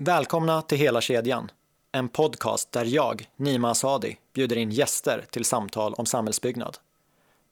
[0.00, 1.50] Välkomna till Hela kedjan,
[1.92, 6.78] en podcast där jag, Nima Asadi, bjuder in gäster till samtal om samhällsbyggnad.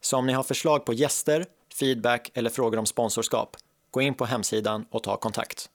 [0.00, 1.46] Så om ni har förslag på gäster,
[1.78, 3.56] feedback eller frågor om sponsorskap,
[3.90, 5.70] gå in på hemsidan och ta kontakt.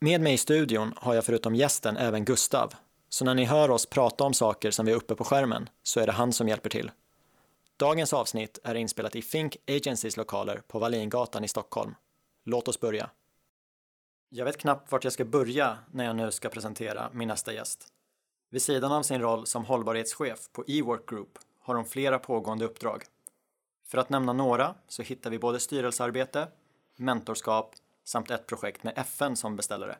[0.00, 2.74] Med mig i studion har jag förutom gästen även Gustav,
[3.08, 6.00] så när ni hör oss prata om saker som vi är uppe på skärmen så
[6.00, 6.90] är det han som hjälper till.
[7.76, 11.94] Dagens avsnitt är inspelat i Think Agencys lokaler på Wallingatan i Stockholm.
[12.44, 13.10] Låt oss börja.
[14.28, 17.86] Jag vet knappt vart jag ska börja när jag nu ska presentera min nästa gäst.
[18.50, 23.04] Vid sidan av sin roll som hållbarhetschef på eWork Group har hon flera pågående uppdrag.
[23.86, 26.48] För att nämna några så hittar vi både styrelsearbete,
[26.96, 29.98] mentorskap samt ett projekt med FN som beställare.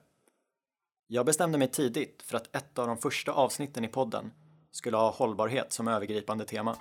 [1.07, 4.33] Jag bestämde mig tidigt för att ett av de första avsnitten i podden
[4.71, 6.77] skulle ha hållbarhet som övergripande tema.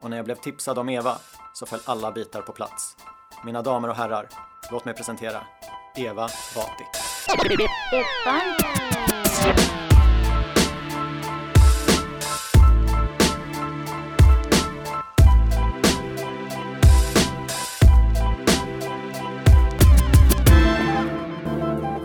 [0.00, 1.18] Och när jag blev tipsad om Eva
[1.52, 2.96] så föll alla bitar på plats.
[3.44, 4.28] Mina damer och herrar,
[4.70, 5.42] låt mig presentera
[5.96, 6.84] Eva Vati.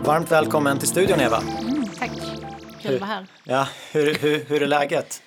[0.04, 1.38] Varmt välkommen till studion Eva.
[1.38, 2.10] Mm, tack,
[2.82, 3.26] kul att vara här.
[3.44, 5.22] Ja, hur, hur, hur är läget?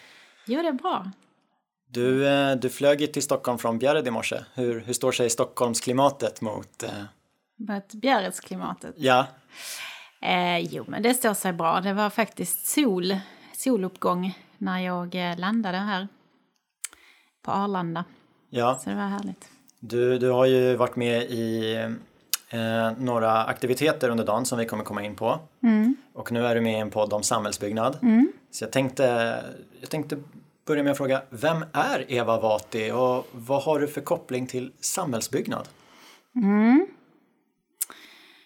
[0.45, 1.11] Jo, det är bra.
[1.95, 4.39] Du, eh, du flög ju till Stockholm från Bjärred i morse.
[4.53, 6.83] Hur, hur står sig Stockholmsklimatet mot...
[6.83, 6.89] Eh...
[7.55, 8.95] Mot Bjärredsklimatet?
[8.97, 9.27] Ja.
[10.21, 11.81] Eh, jo, men det står sig bra.
[11.81, 13.17] Det var faktiskt sol,
[13.53, 16.07] soluppgång när jag eh, landade här
[17.41, 18.05] på Arlanda.
[18.49, 18.79] Ja.
[18.83, 19.49] Så det var härligt.
[19.79, 21.75] Du, du har ju varit med i
[22.49, 25.39] eh, några aktiviteter under dagen som vi kommer komma in på.
[25.63, 25.95] Mm.
[26.13, 27.97] Och nu är du med i en podd om samhällsbyggnad.
[28.01, 28.31] Mm.
[28.51, 29.43] Så jag tänkte,
[29.81, 30.17] jag tänkte
[30.65, 34.71] börja med att fråga, vem är Eva Vati och vad har du för koppling till
[34.79, 35.67] samhällsbyggnad?
[36.35, 36.87] Mm.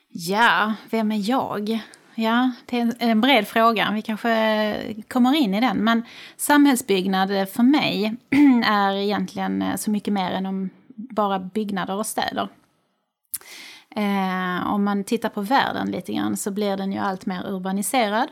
[0.09, 1.79] Ja, vem är jag?
[2.15, 3.91] Ja, det är en bred fråga.
[3.93, 5.77] Vi kanske kommer in i den.
[5.77, 6.03] Men
[6.37, 8.15] samhällsbyggnad för mig
[8.65, 12.47] är egentligen eh, så mycket mer än om bara byggnader och städer.
[13.95, 18.27] Eh, om man tittar på världen lite grann så blir den ju allt mer urbaniserad.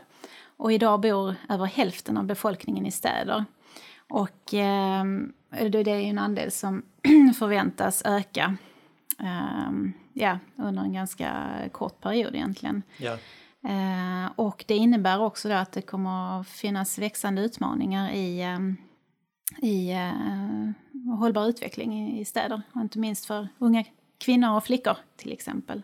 [0.56, 3.44] Och idag bor över hälften av befolkningen i städer.
[4.08, 5.04] Och eh,
[5.50, 6.82] det är en andel som
[7.38, 8.56] förväntas öka
[9.18, 9.70] eh,
[10.12, 12.82] ja, under en ganska kort period egentligen.
[12.98, 13.18] Ja.
[13.68, 18.58] Eh, och det innebär också att det kommer att finnas växande utmaningar i, eh,
[19.68, 22.62] i eh, hållbar utveckling i städer.
[22.72, 23.84] Och inte minst för unga
[24.18, 25.82] kvinnor och flickor till exempel.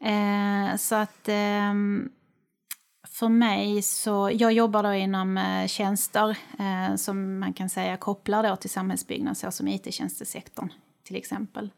[0.00, 2.10] Eh, så att ehm,
[3.14, 8.42] för mig så, jag jobbar då inom eh, tjänster eh, som man kan säga kopplar
[8.42, 11.70] då till samhällsbyggnad såsom IT-tjänstesektorn till exempel.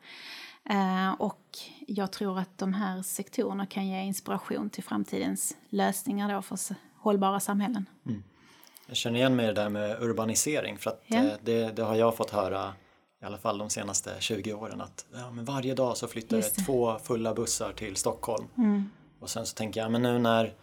[0.70, 1.40] Eh, och
[1.86, 6.58] jag tror att de här sektorerna kan ge inspiration till framtidens lösningar då för
[6.96, 7.86] hållbara samhällen.
[8.06, 8.22] Mm.
[8.86, 11.16] Jag känner igen mig i det där med urbanisering för att Ja.
[11.16, 12.72] eh, det, det har jag fått höra
[13.22, 16.42] i alla fall de senaste 20 åren att ja, men varje dag så flyttar det
[16.42, 18.46] två fulla bussar till Stockholm.
[18.56, 18.90] Mm.
[19.20, 20.54] Och sen så tänker jag, men nu när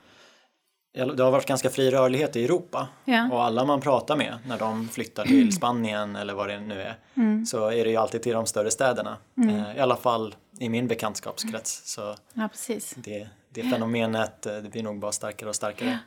[0.93, 3.29] det har varit ganska fri rörlighet i Europa Ja.
[3.31, 6.95] och alla man pratar med när de flyttar till Spanien eller vad det nu är
[7.15, 7.45] Mm.
[7.45, 9.17] så är det ju alltid till de större städerna.
[9.49, 11.81] Eh, I alla fall i min bekantskapskrets.
[11.93, 12.93] Så Ja, precis.
[12.97, 15.99] det, det fenomenet eh, det blir nog bara starkare och starkare.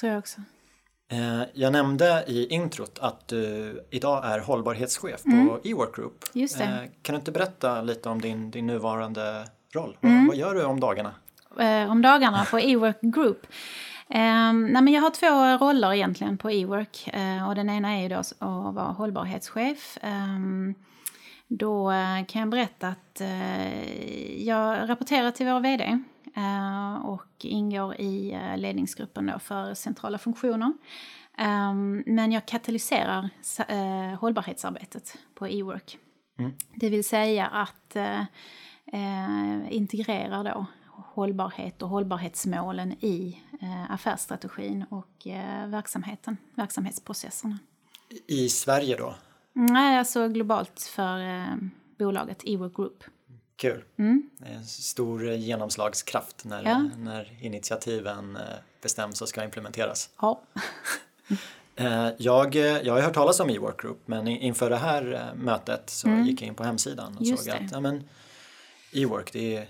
[0.00, 0.40] tror jag också.
[1.12, 6.24] Eh, Jag nämnde i introt att du idag är hållbarhetschef på eWork Group.
[6.34, 6.42] Mm.
[6.42, 6.88] Just det.
[7.02, 9.44] Kan du inte berätta lite om din, din nuvarande
[9.74, 9.96] roll?
[10.00, 10.26] Mm.
[10.26, 11.14] Vad, gör du om dagarna?
[11.90, 13.46] om dagarna på eWork Group.
[14.08, 17.08] Eh, nej, men jag har två roller egentligen på eWork.
[17.12, 18.32] Eh, och den ena är ju då att
[18.74, 19.98] vara hållbarhetschef.
[20.02, 20.38] Eh,
[21.48, 26.02] då eh, kan jag berätta att eh, jag rapporterar till vår vd
[27.04, 30.72] och ingår i ledningsgruppen för centrala funktioner.
[31.38, 31.74] Eh,
[32.06, 35.98] men jag katalyserar sa- hållbarhetsarbetet på eWork.
[36.38, 36.52] Mm.
[36.74, 38.20] Det vill säga att eh,
[38.92, 47.58] eh, integrera då hållbarhet och hållbarhetsmålen i eh, affärsstrategin och eh, verksamheten, verksamhetsprocesserna.
[48.26, 49.14] I Sverige då?
[49.52, 51.54] Nej, alltså globalt för eh,
[51.98, 53.04] bolaget eWork Group.
[53.56, 53.84] Kul.
[53.96, 54.30] Mm.
[54.66, 56.88] Stor genomslagskraft när, Ja.
[56.98, 58.38] när initiativen
[58.82, 60.10] bestäms och ska implementeras.
[60.20, 60.40] Ja.
[62.18, 66.42] Jag, jag har hört talas om eWork Group men inför det här mötet så gick
[66.42, 67.30] jag in på hemsidan och Mm.
[67.30, 67.64] Just såg det.
[67.64, 68.04] att ja, men,
[68.92, 69.68] eWork det är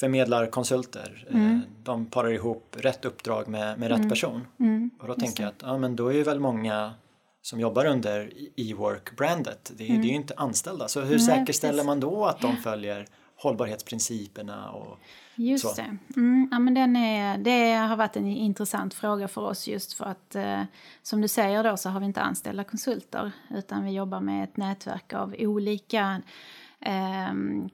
[0.00, 1.26] förmedlarkonsulter.
[1.30, 1.60] Eh, Mm.
[1.82, 4.46] De parar ihop rätt uppdrag med, med rätt person.
[4.60, 4.90] Mm.
[5.00, 6.94] Och då tänker jag att ja, men då är ju väl många
[7.42, 10.00] som jobbar under e-work-brandet, det, Mm.
[10.02, 10.88] det är ju inte anställda.
[10.88, 11.86] Så hur Nej, säkerställer precis.
[11.86, 13.06] man då att de följer
[13.42, 14.70] hållbarhetsprinciperna?
[14.70, 14.98] Och,
[15.36, 15.82] Just Så.
[15.82, 15.96] det.
[16.16, 20.04] Mm, ja, men den är, det har varit en intressant fråga för oss just för
[20.04, 20.62] att eh,
[21.02, 24.56] som du säger då så har vi inte anställda konsulter utan vi jobbar med ett
[24.56, 26.22] nätverk av olika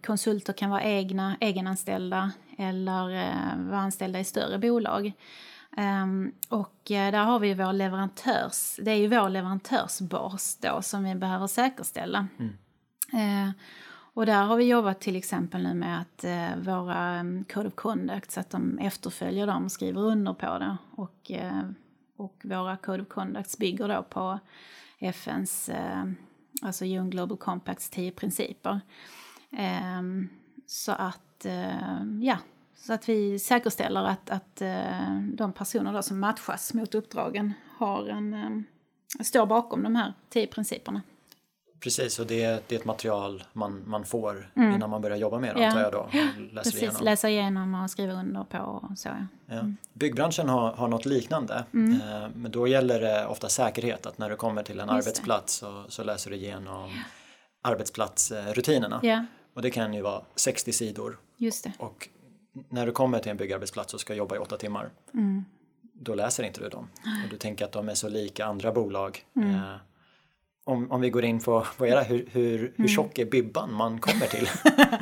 [0.06, 5.12] konsulter kan vara egna, egenanställda eller eh, vara anställda i större bolag.
[5.76, 11.04] Ehm, och eh, där har vi vår leverantörs, det är ju vår leverantörsbas då som
[11.04, 12.26] vi behöver säkerställa.
[13.12, 13.50] Eh,
[14.14, 17.74] och där har vi jobbat till exempel nu med att eh, våra um, Code of
[17.74, 20.76] Conduct, så att de efterföljer dem och skriver under på det.
[20.90, 21.62] Och, eh,
[22.16, 24.38] och våra Code of Conducts bygger då på
[24.98, 25.70] FNs,
[26.62, 28.80] alltså UN Global Compacts tio principer.
[29.52, 30.28] Ehm,
[30.66, 32.38] så att, ehm, ja,
[32.76, 38.08] så att vi säkerställer att, att eh, de personer då som matchas mot uppdragen har
[38.08, 38.64] en, ehm,
[39.20, 41.02] står bakom de här tio principerna
[41.84, 45.54] precis, och det, det är ett material man, man får innan man börjar jobba med
[45.56, 45.66] det Ja.
[45.66, 46.08] antar jag då?
[46.12, 47.04] Läser Precis, igenom.
[47.04, 49.08] läsa igenom och skriva under på och så.
[49.08, 49.54] Ja.
[49.54, 49.62] Ja.
[49.92, 51.54] Byggbranschen har, har något liknande.
[51.54, 54.96] Eh, Men då gäller det ofta säkerhet, att när du kommer till en Mm.
[54.96, 56.90] Just arbetsplats så, så läser du igenom
[57.62, 59.00] arbetsplatsrutinerna.
[59.02, 61.18] ja, Och det kan ju vara 60 sidor.
[61.36, 61.72] just det.
[61.78, 62.08] Och
[62.68, 65.44] när du kommer till en byggarbetsplats och ska jobba i åtta timmar, Mm.
[65.92, 66.88] då läser inte du dem.
[67.24, 69.24] Och du tänker att de är så lika andra bolag.
[69.36, 69.54] Mm.
[69.54, 69.74] Eh,
[70.64, 72.72] om, om vi går in på, på era, hur, hur, Mm.
[72.76, 74.48] hur tjock är bibban man kommer till?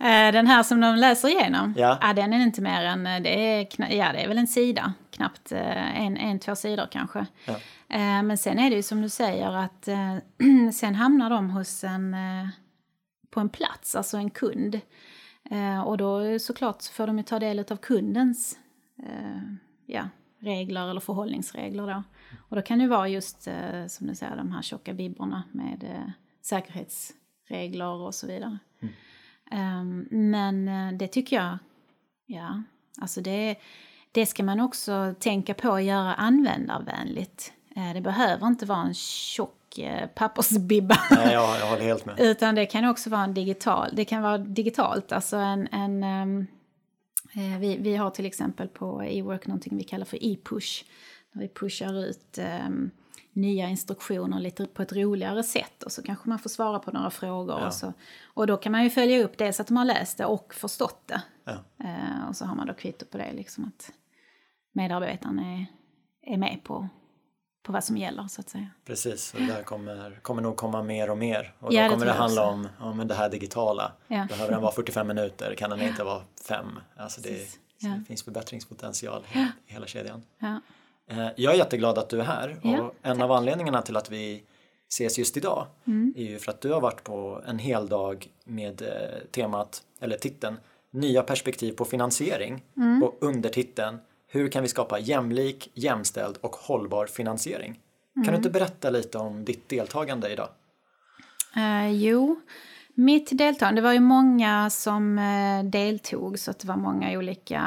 [0.00, 2.12] Eh, Den här som de läser igenom, Ja.
[2.16, 5.52] den är inte mer än, eh, det är, ja, det är väl en sida, knappt
[5.52, 7.26] eh, en, en två sidor kanske.
[7.44, 7.54] Ja.
[8.22, 9.88] Men sen är det ju som du säger att
[10.74, 12.16] sen hamnar de hos en,
[13.30, 14.80] på en plats, alltså en kund.
[15.86, 18.58] Och då såklart får de ju ta del av kundens
[19.86, 20.08] ja,
[20.40, 22.02] regler eller förhållningsregler då.
[22.38, 25.84] Och då kan det vara just eh, som du säger de här tjocka bibborna med
[25.84, 26.10] eh,
[26.42, 28.58] säkerhetsregler och så vidare.
[29.50, 31.58] Ehm, men eh, det tycker jag,
[32.26, 32.62] ja,
[33.00, 33.56] alltså det,
[34.12, 37.52] det ska man också tänka på att göra användarvänligt.
[37.94, 39.78] Det behöver inte vara en tjock
[40.14, 40.98] pappersbibba.
[41.10, 42.14] Nej, jag, jag håller helt med.
[42.20, 46.46] Utan det kan också vara en digital, det kan vara digitalt, alltså en, en ehm,
[47.32, 50.84] eh, vi, vi har till exempel på e-work någonting vi kallar för e-push.
[51.32, 52.90] Där vi pushar ut ehm,
[53.32, 57.10] nya instruktioner lite på ett roligare sätt och så kanske man får svara på några
[57.10, 57.60] frågor.
[57.60, 57.66] Ja.
[57.66, 57.92] Och, så.
[58.34, 60.54] och då kan man ju följa upp det så att de har läst det och
[60.54, 61.22] förstått det.
[61.44, 61.52] Ja.
[61.84, 63.90] Eh, och så har man då kvitto på det, liksom att
[64.72, 65.66] medarbetaren är,
[66.22, 66.88] är med på,
[67.62, 68.68] på vad som gäller så att säga.
[68.84, 71.54] Precis, och där kommer, kommer nog komma mer och mer.
[71.58, 73.92] Och Ja, då det kommer det jag handla om ja, men det här digitala.
[74.08, 74.26] Ja.
[74.28, 75.54] Behöver den vara 45 minuter?
[75.54, 76.66] Kan den inte vara fem?
[76.96, 77.88] Alltså det, Ja.
[77.88, 80.22] det finns förbättringspotential i hela kedjan.
[81.08, 81.14] Ja.
[81.22, 84.10] Eh, Jag är jätteglad att du är här Ja, och en av anledningarna till att
[84.10, 84.42] vi
[84.90, 86.14] ses just idag Mm.
[86.16, 88.88] är ju för att du har varit på en hel dag med eh,
[89.30, 90.56] temat, eller titeln,
[90.90, 93.02] Nya perspektiv på finansiering Mm.
[93.02, 93.98] och undertiteln
[94.30, 97.80] Hur kan vi skapa jämlik, jämställd och hållbar finansiering?
[98.14, 98.30] Kan Mm.
[98.32, 100.48] du inte berätta lite om ditt deltagande idag?
[101.56, 102.40] Eh, jo,
[102.94, 105.16] mitt deltagande, det var ju många som
[105.64, 107.62] deltog så att det var många olika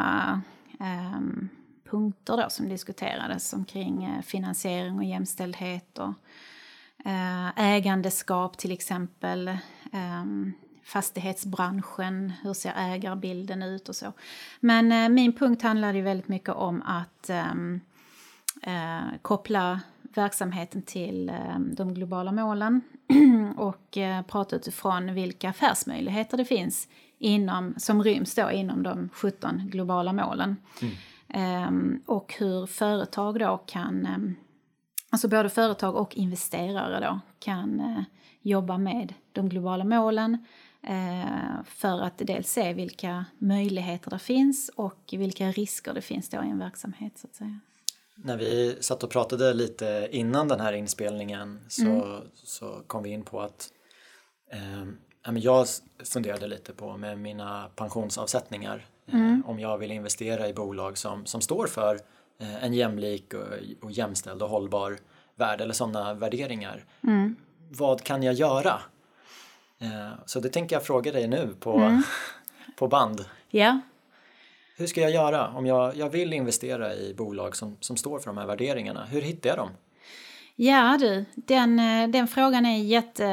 [0.80, 1.50] ehm,
[1.92, 6.14] punkter då som diskuterades omkring eh, finansiering och jämställdhet och
[7.06, 9.58] eh, ägandeskap till exempel.
[9.92, 10.54] Ehm,
[10.84, 14.14] fastighetsbranschen, hur ser ägarbilden ut och så.
[14.60, 17.82] Men eh, min punkt handlade ju väldigt mycket om att ehm,
[19.22, 22.82] koppla verksamheten till ehm, de globala målen
[23.58, 26.88] och prata utifrån vilka affärsmöjligheter det finns
[27.20, 30.58] inom, som ryms då inom de 17 globala målen.
[30.82, 30.94] Mm
[32.06, 34.36] och hur företag då kan, ehm,
[35.10, 38.04] alltså både företag och investerare då kan eh,
[38.42, 40.46] jobba med de globala målen
[40.84, 46.44] eh, för att dels se vilka möjligheter det finns och vilka risker det finns då
[46.44, 47.60] i en verksamhet så att säga.
[48.16, 52.22] När vi satt och pratade lite innan den här inspelningen så, Mm.
[52.36, 53.70] så kom vi in på att
[54.52, 55.68] eh, jag
[56.14, 59.44] funderade lite på med mina pensionsavsättningar Mm.
[59.48, 61.96] om jag vill investera i bolag som, som står för
[62.40, 63.48] eh, en jämlik och,
[63.82, 64.98] och jämställd och hållbar
[65.36, 66.86] värld eller sådana värderingar.
[67.04, 67.36] Mm.
[67.70, 68.80] Vad kan jag göra?
[69.80, 72.04] Eh, så det tänker jag fråga dig nu på, Mm.
[72.78, 73.26] på band.
[73.50, 73.80] Ja,
[74.78, 78.26] Hur ska jag göra om jag, jag vill investera i bolag som, som står för
[78.26, 79.06] de här värderingarna?
[79.06, 79.70] Hur hittar jag dem?
[80.56, 83.26] Ja du, den, eh, den frågan är jätte,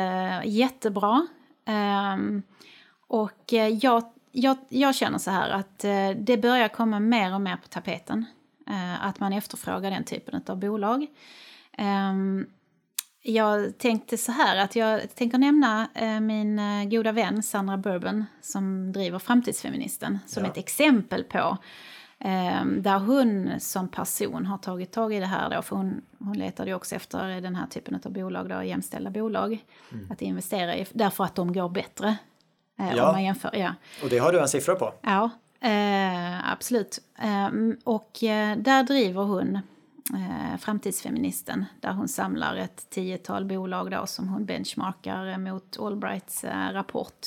[0.44, 1.26] jättebra.
[1.64, 2.42] Ehm,
[3.08, 7.56] och jag, jag, jag känner så här att eh, det börjar komma mer och mer
[7.56, 8.25] på tapeten.
[8.66, 11.06] eh, att man efterfrågar den typen av bolag.
[11.78, 12.47] Ehm,
[13.23, 18.92] jag tänkte så här att jag tänker nämna eh, min goda vän Sandra Bourbon som
[18.92, 20.50] driver Framtidsfeministen som Ja.
[20.50, 21.56] ett exempel på
[22.20, 26.38] eh, där hon som person har tagit tag i det här då, för hon, hon
[26.38, 29.64] letade ju också efter den här typen av bolag, då, jämställda bolag,
[30.11, 32.16] att investera i, därför att de går bättre.
[32.78, 33.06] Eh, Ja.
[33.08, 33.75] Om man jämför, ja.
[34.02, 34.94] Och det har du en siffra på.
[35.02, 35.30] Ja,
[35.68, 36.99] eh, absolut.
[37.18, 37.49] Eh,
[37.85, 39.54] och eh, där driver hon
[40.14, 46.44] eh, Framtidsfeministen där hon samlar ett tiotal bolag då, som hon benchmarkar eh, mot Allbrights
[46.73, 47.26] rapport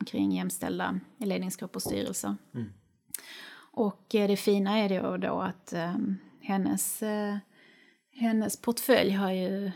[0.00, 2.36] omkring jämställda ledningsgrupper och styrelser.
[3.72, 5.74] Och eh, det fina är då, då att
[6.42, 7.02] hennes,
[8.16, 9.70] hennes portfölj har ju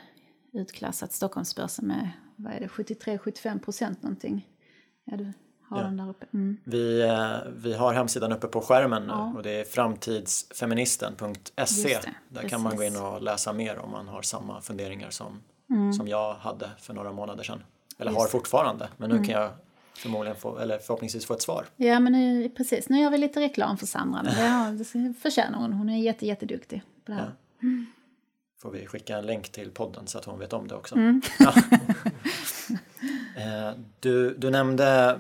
[0.53, 4.47] utklassat Stockholmsbörsen med vad är det, 73-75 procent någonting.
[5.11, 5.33] Ja, du
[5.69, 5.85] har Ja.
[5.85, 6.27] den där uppe.
[6.35, 6.57] Mm.
[6.65, 9.33] Vi, eh, vi har hemsidan uppe på skärmen nu Ja.
[9.37, 11.89] och det är framtidsfeministen.se.
[11.89, 12.01] Det,
[12.41, 15.93] Där kan man gå in och läsa mer om man har samma funderingar som, Mm.
[15.93, 17.63] som jag hade för några månader sedan.
[17.99, 19.29] Eller Just har fortfarande, men nu Mm.
[19.29, 19.51] kan jag
[19.97, 21.67] förmodligen få, eller förhoppningsvis få ett svar.
[21.77, 22.89] Ja, men nu, precis.
[22.89, 24.23] Nu gör vi lite reklam för Sandra.
[24.23, 25.73] Men det, det förtjänar hon.
[25.73, 27.33] Hon är jätte, jätteduktig på det här.
[28.63, 30.95] Får vi skicka en länk till podden så att hon vet om det också.
[30.95, 31.23] Mm.
[31.39, 31.55] Ja.
[33.39, 35.19] Eh, du, du nämnde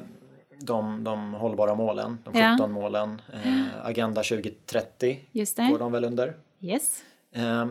[0.60, 2.66] de, de hållbara målen, de 17 Ja.
[2.66, 3.22] målen.
[3.44, 5.78] Eh, Agenda 2030 Just går det.
[5.78, 6.37] de väl under?
[6.60, 7.02] Yes.
[7.32, 7.66] Eh,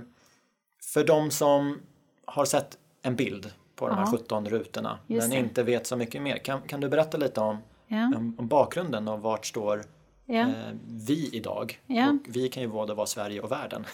[0.84, 1.80] för de som
[2.26, 4.12] har sett en bild på de här Ja.
[4.18, 5.38] 17 rutorna men Just det.
[5.38, 6.38] inte vet så mycket mer.
[6.38, 8.12] Kan, kan du berätta lite om, Ja.
[8.16, 9.84] om, om bakgrunden och vart står
[10.28, 10.48] eh,
[10.88, 11.80] vi idag?
[11.88, 13.86] Och vi kan ju både vara Sverige och världen.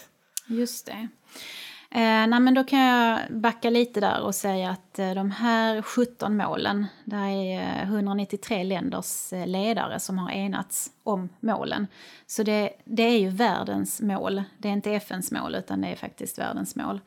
[0.47, 1.07] just det.
[1.95, 5.81] Eh, nej, men då kan jag backa lite där och säga att eh, de här
[5.81, 11.87] 17 målen, det är eh, 193 länders eh, ledare som har enats om målen.
[12.27, 14.43] Så det, det är ju världens mål.
[14.57, 16.99] Det är inte FNs mål utan det är faktiskt världens mål.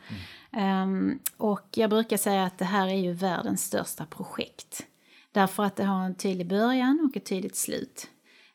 [0.53, 4.87] Ehm, och jag brukar säga att det här är ju världens största projekt.
[5.33, 8.07] Därför att det har en tydlig början och ett tydligt slut.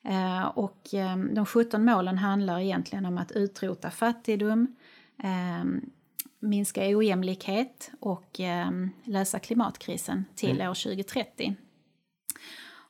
[0.03, 4.75] Eh, och eh, de 17 målen handlar egentligen om att utrota fattigdom,
[5.23, 5.63] eh,
[6.41, 8.71] minska ojämlikhet och eh,
[9.03, 11.55] lösa klimatkrisen till år 2030.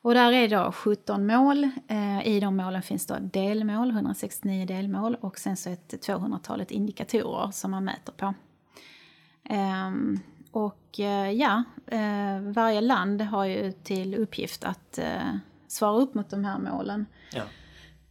[0.02, 1.70] Och där är då 17 mål.
[1.88, 7.50] Eh, I de målen finns då delmål, 169 delmål och sen så ett 200-talet indikatorer
[7.50, 8.34] som man mäter på.
[9.44, 14.98] Ehm, och eh, ja, eh, varje land har ju till uppgift att
[15.68, 17.06] svara upp mot de här målen.
[17.32, 17.42] Ja.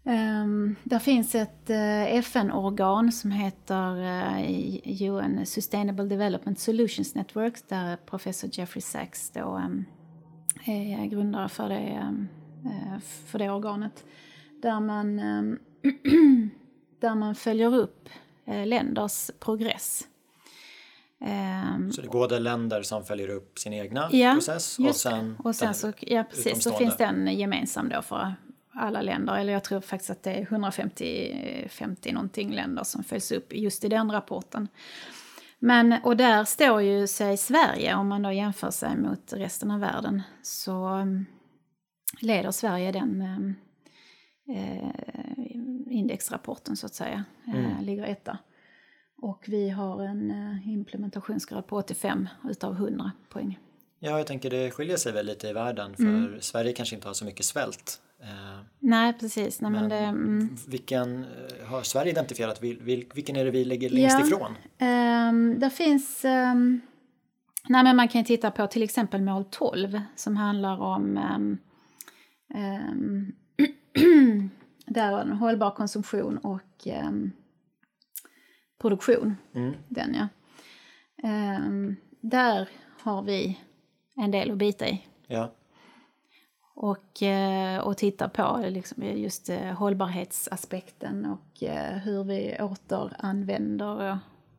[0.03, 7.97] Um, där finns ett eh, FN-organ som heter eh, UN Sustainable Development Solutions Network där
[7.97, 9.85] professor Jeffrey Sachs då, um,
[10.65, 12.27] är grundare för det, um,
[12.65, 14.05] eh, för det organet.
[14.61, 15.17] Där man,
[16.99, 18.09] där man följer upp
[18.65, 20.07] länders progress.
[21.91, 25.55] Så det är både länder som följer upp sin egna Ja, process och sen, Och
[25.55, 28.35] sen så, ja precis, så finns den gemensam då för
[28.73, 29.35] alla länder.
[29.35, 33.83] Eller jag tror faktiskt att det är 150 50 någonting länder som följs upp just
[33.83, 34.67] i den rapporten.
[35.59, 39.79] Men, och där står ju sig Sverige, om man då jämför sig mot resten av
[39.79, 41.25] världen, så mm,
[42.21, 43.47] leder Sverige den eh,
[44.57, 44.89] eh,
[45.89, 47.23] indexrapporten så att säga.
[47.47, 48.37] Eh, ligger etta.
[49.21, 53.59] Och vi har en eh, implementationsgrad på 85 utav 100 poäng.
[53.99, 56.41] Ja, jag tänker det skiljer sig väl lite i världen för Mm.
[56.41, 58.01] Sverige kanske inte har så mycket svält.
[58.21, 59.61] Eh, Nej, precis.
[59.61, 60.55] Nej, men Men- det, mm.
[60.67, 62.63] vilken eh, har Sverige identifierat?
[62.63, 64.25] Vil, vil, vilken är det vi ligger längst Ja.
[64.27, 64.51] ifrån?
[64.51, 66.25] Um, där finns...
[66.25, 66.81] Um,
[67.69, 71.57] nej, men man kan ju titta på till exempel mål 12 som handlar om um,
[74.85, 76.87] där det hållbar konsumtion och
[78.81, 79.35] produktion.
[79.55, 79.73] Mm.
[79.89, 80.27] Den, ja.
[82.21, 82.69] Där
[83.01, 83.59] har vi
[84.15, 85.05] en del att bita i.
[85.27, 85.51] Ja.
[86.73, 94.11] Och, eh, och titta på liksom just eh, hållbarhetsaspekten och eh, hur vi återanvänder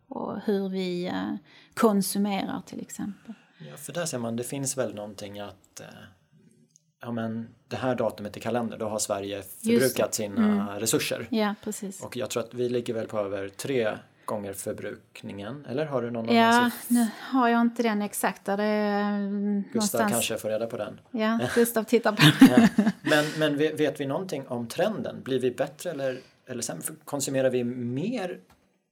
[0.09, 1.13] och, och hur vi
[1.75, 3.35] konsumerar till exempel.
[3.71, 5.83] ja, för där ser man, det finns väl någonting att
[7.01, 11.29] ja, men det här datumet i kalendern, då har Sverige förbrukat sina resurser.
[11.31, 12.03] Ja, precis.
[12.03, 13.99] Och jag tror att vi ligger väl på över tre
[14.33, 18.57] gånger förbrukningen, eller har du någon annan Ja, nu har jag inte den exakta.
[18.57, 20.13] Det är mm, Gustav någonstans...
[20.13, 21.01] kanske får reda på den.
[21.11, 22.85] Ja, Gustav tittar på Ja.
[23.03, 25.23] Men, men vet vi någonting om trenden?
[25.23, 26.83] Blir vi bättre eller, eller sämre?
[27.05, 28.39] Konsumerar vi mer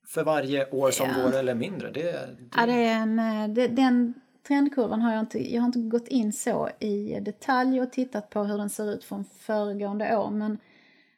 [0.07, 1.23] för varje år som Ja.
[1.23, 1.91] går eller mindre?
[1.91, 2.19] Det, det,
[2.57, 4.15] Ja, det är en, eh, det, den
[4.49, 8.45] trendkurvan har jag inte, jag har inte gått in så i detalj och tittat på
[8.45, 10.31] hur den ser ut från föregående år.
[10.31, 10.59] Men,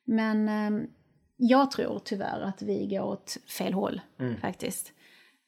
[0.05, 0.89] men eh,
[1.43, 4.01] jag tror tyvärr att vi går åt fel håll
[4.41, 4.93] faktiskt.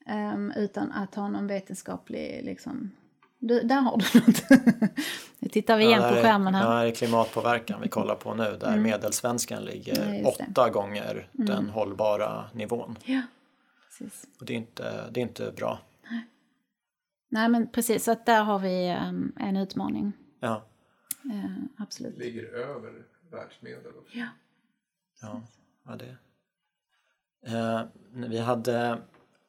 [0.06, 2.90] Um, utan att ha någon vetenskaplig liksom,
[3.38, 4.42] du, där har du något.
[5.38, 6.68] nu tittar vi igen ja, på skärmen här.
[6.68, 8.82] Det här är klimatpåverkan vi kollar på nu där mm.
[8.82, 11.46] medelsvenskan ligger ja, åtta gånger mm.
[11.46, 12.98] den hållbara nivån.
[13.04, 13.22] Ja,
[13.86, 14.24] precis.
[14.40, 15.78] Och det är inte, det är inte bra.
[16.10, 16.26] Nej.
[17.28, 20.12] Nej men precis, så att där har vi um, en utmaning.
[20.40, 20.64] Ja.
[21.24, 22.18] Uh, absolut.
[22.18, 22.92] Ligger över
[23.30, 23.92] världsmedel.
[24.12, 24.26] Ja.
[25.22, 25.42] Ja,
[25.86, 26.16] ja det.
[27.50, 28.98] Uh, vi hade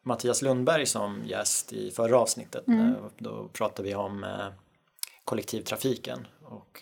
[0.06, 2.68] Mattias Lundberg som gäst i förra avsnittet.
[2.68, 2.96] Mm.
[3.18, 4.48] Då pratade vi om eh,
[5.24, 6.82] kollektivtrafiken och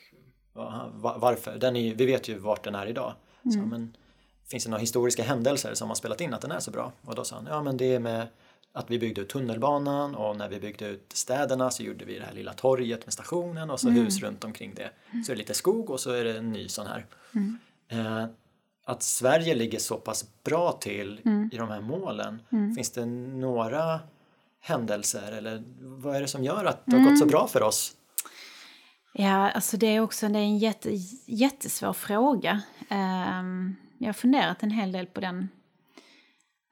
[0.93, 1.57] varför.
[1.57, 3.13] Den är, vi vet ju vart den är idag.
[3.45, 3.51] Mm.
[3.53, 3.95] Så, men,
[4.48, 6.91] finns det några historiska händelser som har spelat in att den är så bra?
[7.01, 8.27] Och då sa han, ja men det är med
[8.72, 12.25] att vi byggde ut tunnelbanan och när vi byggde ut städerna så gjorde vi det
[12.25, 14.03] här lilla torget med stationen och så mm.
[14.03, 14.91] hus runt omkring det.
[15.25, 17.05] Så är det lite skog och så är det en ny sån här.
[17.33, 17.60] Mm.
[17.88, 18.25] Eh,
[18.85, 21.49] att Sverige ligger så pass bra till mm.
[21.53, 22.41] i de här målen.
[22.51, 22.75] Mm.
[22.75, 23.99] Finns det några
[24.61, 27.31] händelser eller vad är det som gör att det har gått så mm.
[27.31, 27.95] bra för oss?
[29.13, 30.89] Ja, alltså det är också det är en jätte,
[31.25, 32.61] jättesvår fråga.
[32.89, 35.49] Um, jag har funderat en hel del på den.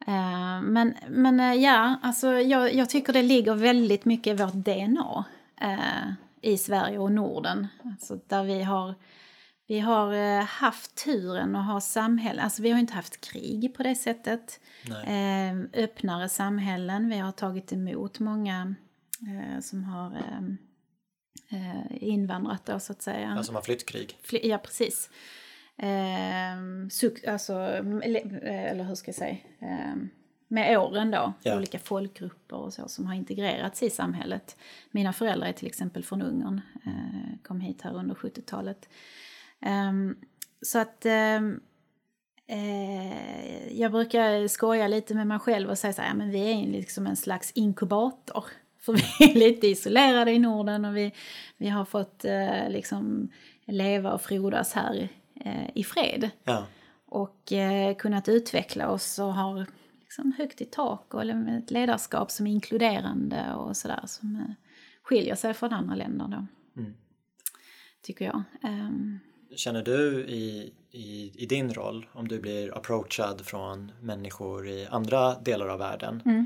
[0.08, 4.54] Uh, men men uh, ja, alltså jag, jag, tycker det ligger väldigt mycket i vårt
[4.54, 5.26] DNA
[5.64, 7.68] uh, i Sverige och Norden.
[7.84, 8.96] Alltså där vi har
[9.72, 13.84] vi har eh, haft turen att ha samhällen, alltså vi har inte haft krig på
[13.84, 14.60] det sättet.
[15.06, 18.76] Eh, öppnare samhällen, vi har tagit emot många
[19.22, 20.58] eh, som har ehm,
[21.52, 23.34] eh, invandrat då så att säga.
[23.36, 24.18] Ja, som har flytt krig.
[24.22, 25.10] Fly, ja, precis.
[25.78, 29.38] Eh, suk, alltså, eller hur ska jag säga?
[29.60, 29.96] Eh,
[30.48, 31.58] med åren då, ja.
[31.58, 34.58] olika folkgrupper och så som har integrerats i samhället.
[34.92, 38.90] Mina föräldrar är till exempel från Ungern, eh, kom hit här under 70-talet.
[39.66, 40.16] Um,
[40.62, 41.62] så att um,
[42.48, 46.52] eh, jag brukar skoja lite med mig själv och säga så här, ja, men vi
[46.52, 48.46] är liksom en slags inkubator.
[48.80, 51.14] För vi är lite isolerade i Norden och vi,
[51.58, 53.32] vi har fått eh, liksom
[53.66, 56.30] leva och frodas här eh, i fred.
[56.44, 56.66] Ja.
[57.06, 59.66] Och eh, kunnat utveckla oss och har
[60.00, 64.54] liksom högt i tak och ett ledarskap som är inkluderande och sådär som eh,
[65.04, 66.48] skiljer sig från andra länder då.
[66.82, 66.94] Mm.
[68.02, 68.44] Tycker jag.
[68.64, 69.20] Um,
[69.56, 75.36] Känner du i, i, i, din roll, om du blir approachad från människor i andra
[75.36, 76.46] delar av världen, mm.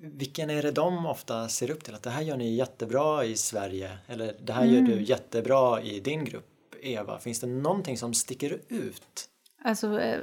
[0.00, 1.94] vilken är det de ofta ser upp till?
[1.94, 4.74] Att det här gör ni jättebra i Sverige eller det här mm.
[4.74, 7.18] gör du jättebra i din grupp, Eva.
[7.18, 9.28] Finns det någonting som sticker ut?
[9.62, 10.20] Alltså, äh,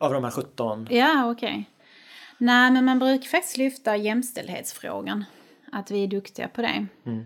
[0.00, 0.86] av de här 17?
[0.90, 1.48] Ja, okej.
[1.48, 1.64] Okay.
[2.38, 5.24] Nej, men man brukar faktiskt lyfta jämställdhetsfrågan.
[5.72, 6.86] Att vi är duktiga på det.
[7.06, 7.24] Mm.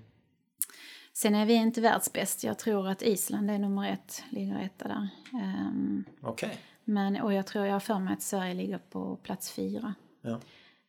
[1.23, 2.45] Sen är vi inte världsbäst.
[2.45, 5.09] Jag tror att Island är nummer ett, ligger etta där.
[5.33, 6.51] Um, Okay.
[6.85, 9.95] Men, och jag tror jag har för mig att Sverige ligger på plats fyra.
[10.23, 10.41] Ja.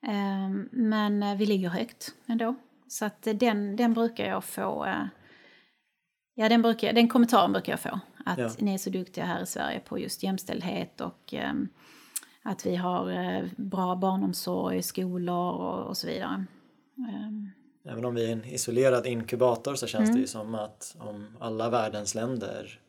[0.07, 2.55] Um, men uh, vi ligger högt ändå.
[2.87, 4.85] Så att uh, den, den brukar jag få...
[4.85, 5.05] Uh,
[6.35, 7.99] ja, den, brukar, den kommentaren brukar jag få.
[8.25, 8.51] Att ja.
[8.59, 11.69] ni är så duktiga här i Sverige på just jämställdhet och um,
[12.43, 16.45] att vi har bra barnomsorg, skolor och, och så vidare.
[17.85, 20.15] Även om vi är en isolerad inkubator så känns mm.
[20.15, 22.79] det ju som att om alla världens länder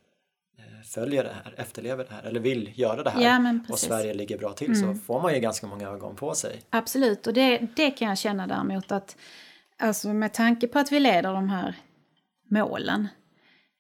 [0.59, 4.15] eh, följer det här, efterlever det här eller vill göra det här ja, och Sverige
[4.15, 4.97] ligger bra till mm.
[4.97, 6.63] så får man ju ganska många ögon på sig.
[6.71, 9.17] Absolut och det, det kan jag känna däremot att
[9.79, 11.77] alltså med tanke på att vi leder de här
[12.49, 13.09] målen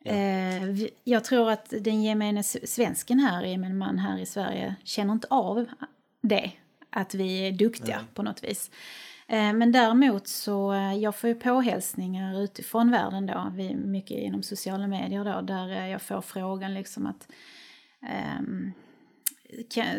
[0.05, 0.13] ja.
[0.13, 5.27] eh, jag tror att den gemene svensken här, gemene man här i Sverige känner inte
[5.31, 5.67] av
[6.23, 6.53] det,
[6.91, 8.07] att vi är duktiga Nej.
[8.15, 8.71] på något vis.
[9.33, 14.87] Eh, men däremot så, eh, jag får ju påhälsningar utifrån världen då, mycket inom sociala
[14.87, 17.29] medier då, där eh, jag får frågan liksom att
[18.41, 18.73] um,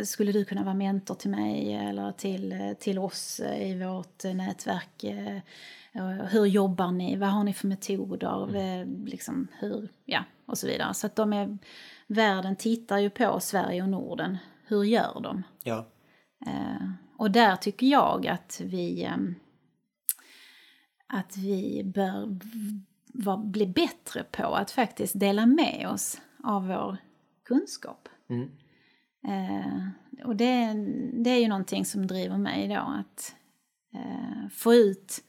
[0.04, 5.06] skulle du kunna vara mentor till mig eller till, till oss i vårt nätverk?
[6.30, 7.16] Hur jobbar ni?
[7.16, 8.50] Vad har ni för metoder?
[8.50, 9.06] Mm.
[9.06, 10.94] Liksom hur, ja, och så vidare.
[10.94, 11.58] Så att de är,
[12.08, 14.38] världen tittar ju på Sverige och Norden.
[14.66, 15.44] Hur gör de?
[15.64, 15.86] Ja.
[17.18, 19.36] Och där tycker jag att vi, ehm,
[21.08, 22.40] att vi bör
[23.14, 26.98] var, bli bättre på att faktiskt dela med oss av vår
[27.44, 28.10] kunskap.
[28.30, 28.50] Mm.
[29.28, 29.88] Eh,
[30.26, 30.74] och det,
[31.14, 33.36] det är ju någonting som driver mig då att
[33.94, 35.24] eh, få ut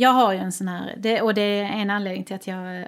[0.00, 2.80] jag har ju en sån här, det, och det är en anledning till att jag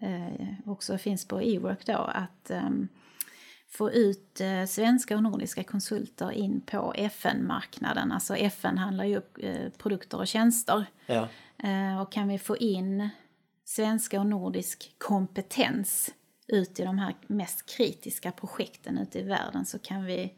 [0.00, 2.88] eh, också finns på e-work då, att um,
[3.68, 8.12] få ut eh, svenska och nordiska konsulter in på FN-marknaden.
[8.12, 10.86] Alltså FN handlar ju upp eh, produkter och tjänster.
[11.06, 11.28] Ja.
[11.62, 13.08] Eh, och kan vi få in
[13.64, 16.14] svenska och nordisk kompetens
[16.46, 20.34] ut i de här mest kritiska projekten ute i världen så kan vi...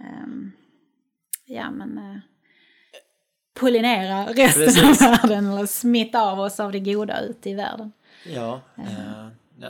[0.00, 0.52] Ehm,
[1.46, 2.20] ja men...
[3.54, 5.02] Pollinera resten Precis.
[5.02, 7.92] av världen eller smitta av oss av det goda ute i världen.
[8.26, 9.28] Ja, eh,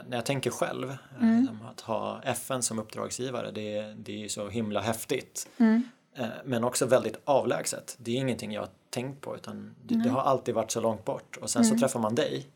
[0.08, 1.58] när jag tänker själv, eh, Mm.
[1.70, 5.48] att ha FN som uppdragsgivare, det, det är ju så himla häftigt.
[5.58, 5.82] Mm.
[6.14, 7.96] Eh, men också väldigt avlägset.
[7.98, 11.04] Det är ingenting jag har tänkt på utan det, det har alltid varit så långt
[11.04, 11.36] bort.
[11.36, 12.46] Och sen så träffar man dig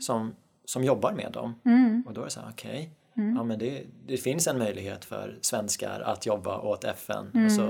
[0.00, 1.54] som, som jobbar med dem.
[2.06, 2.90] Och då är det så här, okej,
[3.36, 7.44] ja, men det, det finns en möjlighet för svenskar att jobba åt FN.
[7.46, 7.66] Och så,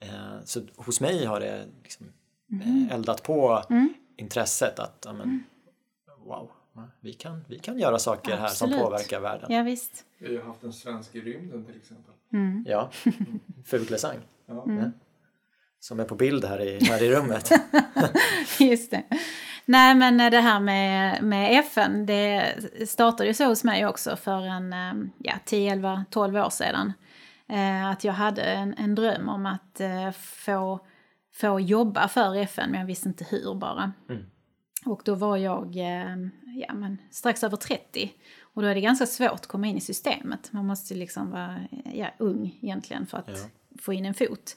[0.00, 2.06] eh, så hos mig har det liksom,
[2.62, 3.62] eh, eldat på
[4.16, 5.44] intresset att ja, men,
[6.24, 6.50] wow,
[7.00, 8.84] vi kan, vi kan göra saker här som Absolut.
[8.84, 9.52] påverkar världen.
[9.52, 10.04] Ja, visst.
[10.18, 12.14] Vi har ju haft en svensk i rymden till exempel.
[12.64, 12.90] Ja,
[13.64, 14.16] Fuglesang.
[14.46, 14.64] Ja.
[14.66, 14.90] Ja.
[15.80, 17.50] Som är på bild här i, här i rummet.
[18.60, 19.02] Just det.
[19.64, 22.54] Nej, men det här med, med FN, det
[22.88, 26.92] startade ju så hos mig också för en eh, ja, 10, 11, 12 år sedan.
[27.48, 30.80] Eh, att jag hade en, en dröm om att eh, få,
[31.34, 33.92] få jobba för FN, men jag visste inte hur bara.
[34.86, 36.16] Och då var jag eh,
[36.56, 38.12] ja, men strax över 30.
[38.40, 40.52] Och då är det ganska svårt att komma in i systemet.
[40.52, 41.60] Man måste liksom vara
[41.94, 43.80] ja, ung egentligen för att Ja.
[43.82, 44.56] få in en fot.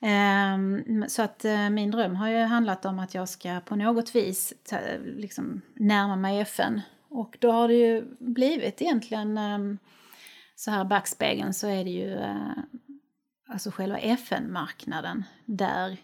[0.00, 4.14] Ehm, så att eh, min dröm har ju handlat om att jag ska på något
[4.14, 4.78] vis ta,
[5.16, 6.80] liksom, närma mig FN.
[7.08, 9.78] Och då har det ju blivit egentligen ehm,
[10.54, 12.52] så här backspegeln så är det ju eh,
[13.48, 15.96] alltså själva FN-marknaden där,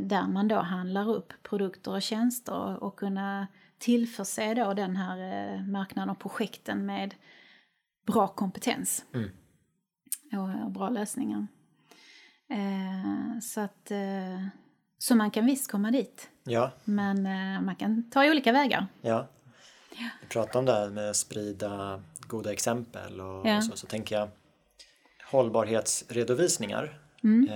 [0.00, 3.46] där man då handlar upp produkter och tjänster och, kunna
[3.78, 5.18] tillförse då den här
[5.54, 7.14] eh, marknaden och projekten med
[8.06, 9.30] bra kompetens Mm.
[10.32, 11.46] och, och bra lösningar.
[12.50, 14.46] Eh, så att eh,
[14.98, 18.86] så man kan visst komma dit, Ja, men eh, man kan ta olika vägar.
[19.00, 19.26] ja.
[20.22, 23.56] Vi pratade om det här med att sprida goda exempel och, Ja.
[23.56, 24.28] och så, så tänker jag
[25.30, 26.98] hållbarhetsredovisningar.
[27.22, 27.48] Mm.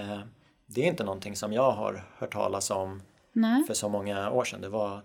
[0.75, 4.45] Det är inte någonting som jag har hört talas om Nej, för så många år
[4.45, 4.61] sedan.
[4.61, 5.01] Det var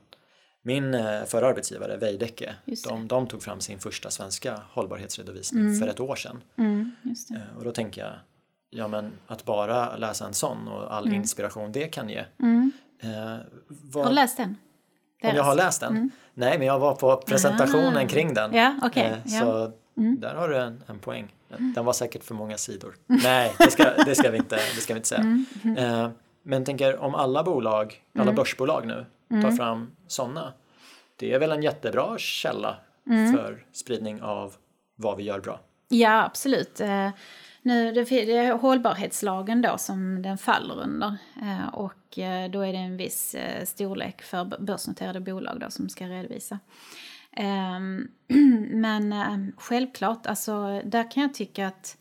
[0.62, 2.56] min eh, förra arbetsgivare, Veidekke,
[2.88, 6.44] de, de tog fram sin första svenska hållbarhetsredovisning för ett år sedan.
[6.58, 6.92] mm.
[7.36, 8.14] Eh, Och då tänker jag,
[8.70, 12.26] ja men att bara läsa en sån och all inspiration det kan ge.
[12.40, 12.72] Mm.
[13.02, 14.56] Eh, vad, Har du läst den?
[15.24, 16.12] om jag har läst den?
[16.34, 18.08] Nej, men jag var på presentationen Ah.
[18.08, 18.54] kring den.
[18.54, 19.22] Ja, okej.
[19.26, 19.40] Eh.
[19.40, 21.36] Så där har du en, en poäng.
[21.58, 22.96] Den var säkert för många sidor.
[23.06, 25.22] Nej, det ska, det ska, vi, inte, det ska vi inte säga.
[25.22, 25.46] Mm,
[25.78, 26.10] Eh,
[26.44, 29.44] men tänker om alla bolag, alla börsbolag nu Mm.
[29.44, 30.54] tar fram sådana.
[31.16, 33.34] Det är väl en jättebra källa Mm.
[33.34, 34.54] för spridning av
[34.96, 35.60] vad vi gör bra.
[35.90, 36.80] Ja, absolut.
[36.82, 37.10] Eh,
[37.62, 41.16] nu, det, är hållbarhetslagen då som den faller under.
[41.42, 45.90] Eh, och eh, då är det en viss eh, storlek för börsnoterade bolag då som
[45.90, 46.60] ska redovisa.
[47.36, 48.08] Ehm,
[48.72, 51.98] men eh, självklart, alltså där kan jag tycka att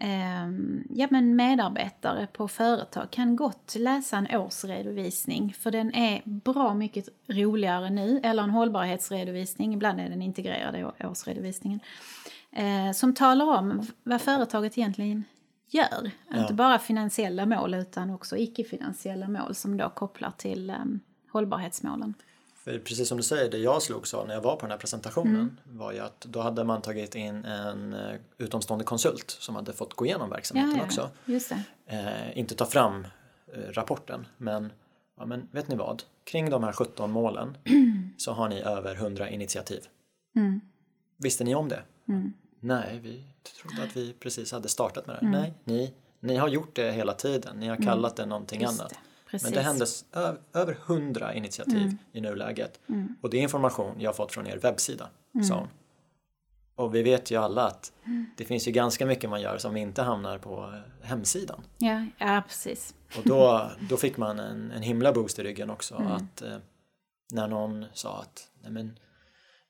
[0.00, 6.74] ehm, ja, men medarbetare på företag kan gott läsa en årsredovisning för den är bra
[6.74, 11.80] mycket roligare nu, eller en hållbarhetsredovisning, ibland är den integrerad i å- årsredovisningen,
[12.52, 15.24] eh, som talar om vad företaget egentligen
[15.70, 16.10] gör.
[16.40, 20.74] Inte bara finansiella mål utan också icke-finansiella mål som då kopplar till
[21.32, 22.14] hållbarhetsmålen.
[22.64, 24.78] För precis som du säger, det jag slogs av när jag var på den här
[24.78, 25.56] presentationen Mm.
[25.64, 29.94] var ju att då hade man tagit in en eh, utomstående konsult som hade fått
[29.94, 31.10] gå igenom verksamheten också.
[31.24, 31.62] just det.
[31.86, 33.06] Eh, inte ta fram
[33.54, 34.72] eh, rapporten, men,
[35.18, 36.02] ja, men vet ni vad?
[36.24, 37.56] Kring de här 17 målen
[38.18, 39.86] så har ni över 100 initiativ.
[40.36, 40.60] Mm.
[41.16, 41.82] Visste ni om det?
[42.60, 43.24] Nej, vi
[43.62, 45.20] trodde att vi precis hade startat med det.
[45.26, 45.40] Mm.
[45.40, 47.56] Nej, ni, ni har gjort det hela tiden.
[47.56, 48.90] Ni har kallat det någonting Just annat.
[48.90, 48.96] det,
[49.34, 49.48] precis.
[49.48, 50.04] Men det händes
[50.52, 51.98] över 100 initiativ Mm.
[52.12, 52.80] i nuläget.
[53.20, 55.50] Och det är information jag har fått från er webbsida, Mm.
[55.50, 55.68] hon.
[56.76, 57.92] Och vi vet ju alla att
[58.36, 60.62] det finns ju ganska mycket man gör som inte hamnar på
[61.02, 61.60] eh, hemsidan.
[61.78, 62.94] Ja, ja precis.
[63.18, 66.12] Och då, då fick man en, en himla boost i ryggen också Mm.
[66.12, 66.56] att eh,
[67.32, 68.98] när någon sa att Nej, men,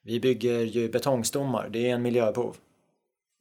[0.03, 2.57] vi bygger ju betongstommar, det är en miljöbov.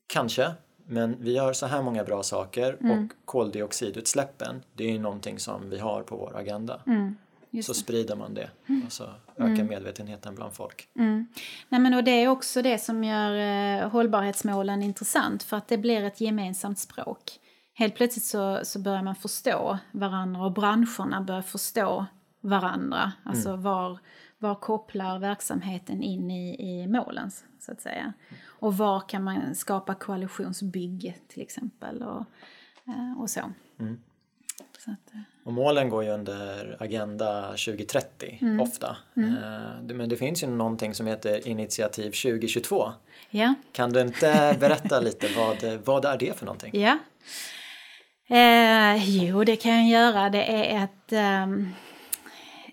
[0.08, 0.52] Kanske,
[0.86, 3.04] men vi gör så här många bra saker Mm.
[3.06, 6.82] och koldioxidutsläppen det är ju någonting som vi har på vår agenda.
[6.88, 7.16] Mm,
[7.64, 7.78] Så det.
[7.78, 8.50] sprider man det
[8.86, 9.04] och så
[9.38, 10.88] ökar medvetenheten bland folk.
[10.96, 11.28] Mm.
[11.70, 13.34] Nej, men och det är också det som gör
[13.82, 17.40] eh, hållbarhetsmålen intressant för att det blir ett gemensamt språk.
[17.74, 22.06] Helt plötsligt så, så börjar man förstå varandra och branscherna börjar förstå
[22.42, 23.12] varandra.
[23.24, 24.00] Alltså var,
[24.38, 28.14] var kopplar verksamheten in i, i målen så att säga.
[28.64, 32.26] Och var kan man skapa koalitionsbygge till exempel och,
[32.88, 33.40] eh, och så.
[34.80, 38.60] så att, eh, Och målen går ju under Agenda 2030 Mm.
[38.60, 38.98] ofta.
[39.18, 42.92] Eh, det- Men det finns ju någonting som heter Initiativ 2022.
[43.30, 43.54] ja.
[43.72, 46.82] Kan du inte berätta lite vad, vad är det för någonting?
[46.82, 46.98] Ja.
[48.38, 50.30] Eh, jo, det kan jag göra.
[50.30, 51.12] Det är ett...
[51.14, 51.70] ehm,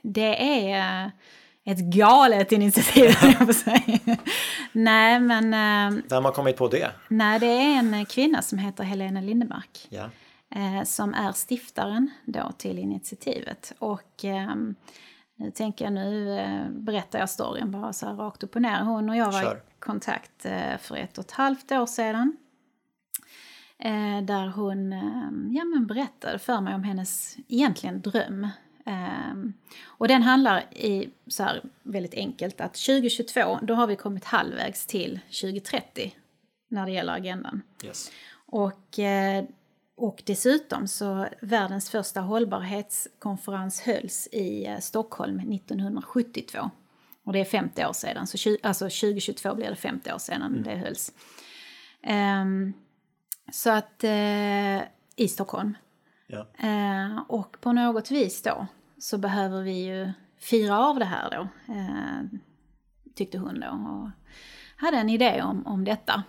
[0.03, 1.11] det är eh,
[1.73, 3.15] ett galet initiativ,
[3.47, 3.99] på säga.
[4.73, 5.55] Nej, men...
[5.55, 6.91] ehm, Vem har kommit på det?
[7.09, 9.87] nej, det är en kvinna som heter Helena Lindemark.
[9.89, 10.11] Ja.
[10.55, 13.73] eh, som är stiftaren då till initiativet.
[13.79, 14.75] Och ehm,
[15.37, 18.81] nu tänker jag, nu eh, berättar jag storyn bara så här rakt upp och ner.
[18.83, 19.57] Hon och jag var Kör.
[19.57, 22.37] i kontakt eh, för ett och ett halvt år sedan.
[23.79, 28.49] Eh, där hon eh, ja, men berättade för mig om hennes egentligen dröm.
[28.87, 29.35] Eh,
[29.85, 34.87] och den handlar i, så här väldigt enkelt att 2022 då har vi kommit halvvägs
[34.87, 36.15] till 2030
[36.69, 37.63] när det gäller agendan.
[37.85, 38.11] Yes.
[38.47, 39.45] Och, eh,
[39.97, 46.71] och dessutom så världens första hållbarhetskonferens hölls i eh, Stockholm 1972.
[47.25, 50.75] Och det är 50 år sedan, så alltså 2022 blir det 50 år sedan det
[50.75, 51.13] hölls.
[52.03, 52.73] Ehm,
[53.53, 54.79] så att eh,
[55.17, 55.75] i Stockholm.
[56.31, 56.47] Ja.
[56.69, 58.67] Eh, och på något vis då
[58.99, 62.41] så behöver vi ju fira av det här då, eh,
[63.15, 63.67] tyckte hon då.
[63.69, 64.11] Och
[64.77, 66.23] hade en idé om, om detta.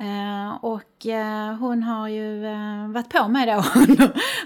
[0.00, 3.64] Eh, och eh, hon har ju eh, varit på mig då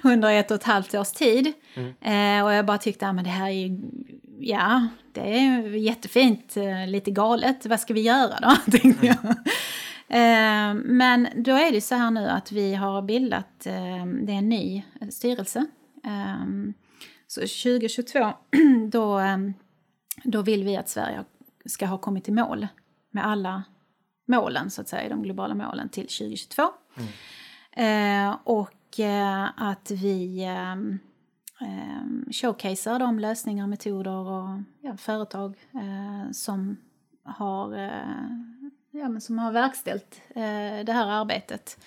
[0.09, 1.53] under, ett och ett halvt års tid.
[2.01, 3.81] Eh, och jag bara tyckte, att det här är ju,
[4.41, 8.71] ja, det är jättefint, eh, lite galet, vad ska vi göra då?
[8.79, 9.17] tänkte jag.
[10.11, 14.39] Eh, men då är det så här nu att vi har bildat, eh, det är
[14.39, 15.67] en ny styrelse.
[16.05, 16.45] Eh,
[17.27, 18.33] så 2022,
[18.91, 19.39] då, eh,
[20.25, 21.25] då vill vi att Sverige
[21.65, 22.67] ska ha kommit i mål
[23.11, 23.63] med alla
[24.27, 26.63] målen, så att säga, de globala målen till 2022.
[26.97, 27.11] Mm.
[27.73, 30.77] Eh, och eh, att vi eh,
[32.33, 34.49] showcasear de lösningar, metoder och
[34.81, 36.77] ja, företag eh, som,
[37.25, 38.60] har, eh,
[38.91, 41.85] ja, men som har verkställt eh, det här arbetet.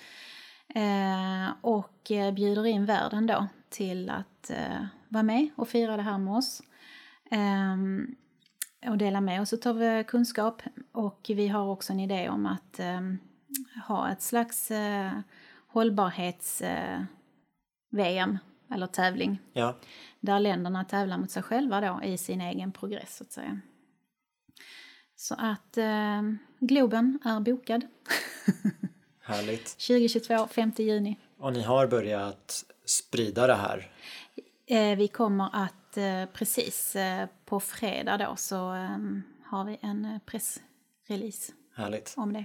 [0.74, 6.02] Eh, och eh, bjuder in världen då till att eh, vara med och fira det
[6.02, 6.62] här med oss.
[7.30, 8.16] Ehm,
[8.86, 10.62] och dela med oss av eh, kunskap.
[10.92, 13.00] Och vi har också en idé om att eh,
[13.86, 15.12] ha ett slags eh,
[15.66, 18.38] hållbarhets-VM
[18.70, 19.38] eller tävling.
[19.52, 19.76] Ja.
[20.20, 23.60] Där länderna tävlar mot sig själva då i sin egen progress så att säga.
[25.16, 26.22] Så att eh,
[26.66, 27.82] Globen är bokad.
[29.22, 29.64] Härligt.
[29.78, 31.18] 2022, 5 juni.
[31.38, 33.90] Och ni har börjat sprida det här.
[34.66, 38.98] Eh, vi kommer att eh, precis eh, på fredag då så eh,
[39.44, 42.14] har vi en eh, pressrelease Härligt.
[42.16, 42.44] om det.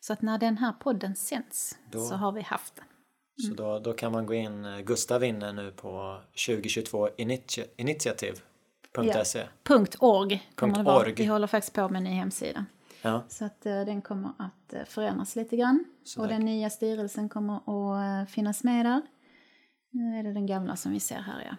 [0.00, 2.84] Så att när den här podden sänds Då- så har vi haft den.
[3.48, 9.46] Så då, då kan man gå in, eh, Gustav inne nu på 2022 initia- initiativ.se.
[9.62, 10.96] Punkt .org kommer det vara.
[11.00, 11.14] org.
[11.16, 12.64] Vi håller faktiskt på med en ny hemsida.
[13.02, 13.22] Ja.
[13.28, 15.84] Så att eh, den kommer att eh, förändras lite grann.
[16.04, 19.02] Så och där- den nya styrelsen kommer att eh, finnas med där.
[19.90, 21.56] Nu är det den gamla som vi ser här ja.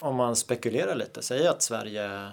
[0.00, 2.30] Om man spekulerar lite, säg att Sverige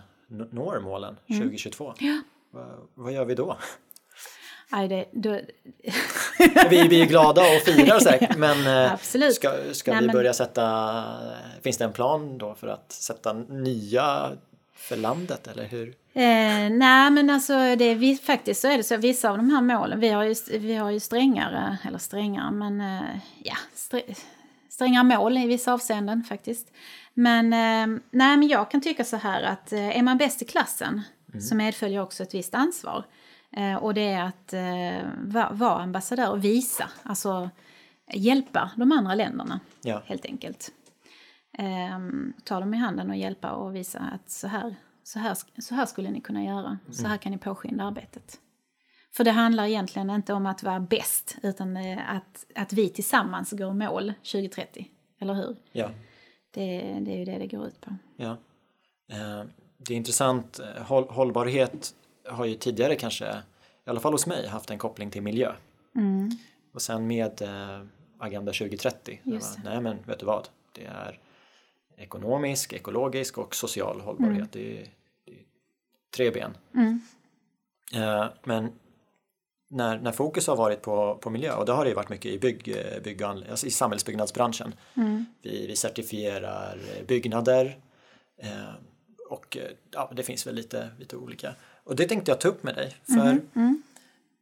[0.52, 1.94] når målen 2022.
[2.00, 2.14] Mm.
[2.14, 2.22] Ja.
[2.60, 3.58] Va, vad gör vi då?
[4.72, 5.30] Aj, det, då,
[6.70, 9.36] Vi, vi är glada och firar säkert men Absolut.
[9.36, 11.04] ska, ska Nej, vi men- börja sätta,
[11.62, 14.32] finns det en plan då för att sätta nya
[14.84, 15.88] för landet eller hur?
[16.14, 19.62] Eh, nej men alltså det är, faktiskt så är det så vissa av de här
[19.62, 23.10] målen, vi har ju, vi har ju strängare, eller strängare men eh,
[23.44, 24.02] ja, strä,
[24.70, 26.72] strängare mål i vissa avseenden faktiskt.
[27.14, 30.46] Men eh, nej men jag kan tycka så här att eh, är man bäst i
[30.46, 31.02] klassen
[31.50, 33.06] så medföljer också ett visst ansvar.
[33.58, 37.50] Eh, och det är att eh, vara vara ambassadör och visa, alltså
[38.14, 40.02] hjälpa de andra länderna Ja.
[40.06, 40.72] helt enkelt.
[41.58, 45.76] Ehm, ta dem i handen och hjälpa och visa att så här, så här, så
[45.76, 46.78] här skulle ni kunna göra.
[46.92, 48.40] Så här kan ni påskynda arbetet.
[49.12, 53.52] För det handlar egentligen inte om att vara bäst utan eh, att, att vi tillsammans
[53.52, 54.88] går mål 2030.
[55.20, 55.56] Eller hur?
[55.72, 55.90] Ja.
[56.52, 57.96] Det, det är ju det det går ut på.
[58.18, 58.38] Ja.
[59.12, 59.44] Eh,
[59.78, 60.60] Det är intressant.
[60.60, 61.96] Eh, Håll, hållbarhet
[62.28, 63.26] har ju tidigare kanske,
[63.86, 65.54] i alla fall hos mig, haft en koppling till miljö.
[65.96, 66.30] Mm.
[66.74, 67.86] Och sen med eh,
[68.20, 71.20] Agenda 2030, där Just var, nej men vet du vad, det är
[71.98, 74.52] ekonomisk, ekologisk och social hållbarhet.
[74.52, 74.88] Det, är,
[75.26, 75.38] det är
[76.16, 76.58] tre ben.
[76.74, 77.00] Mm.
[77.94, 78.72] Eh, men
[79.70, 82.32] när, när fokus har varit på, på miljö, och det har det ju varit mycket
[82.32, 84.76] i, bygg, eh, bygg alltså i samhällsbyggnadsbranschen.
[84.94, 85.26] Mm.
[85.42, 87.78] Vi, vi certifierar eh, byggnader
[88.42, 88.74] eh,
[89.30, 91.56] och eh, ja, det finns väl lite, lite olika.
[91.84, 92.96] Och det tänkte jag ta upp med dig.
[93.04, 93.84] För Mm.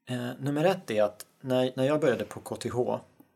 [0.09, 2.75] eh, nummer ett är att när, när jag började på KTH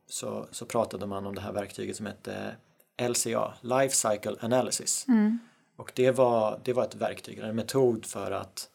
[0.07, 2.55] så, så pratade man om det här verktyget som hette
[2.97, 5.05] LCA, Life Cycle Analysis.
[5.07, 5.39] Mm.
[5.75, 8.69] Och det var, det var ett verktyg, en metod för att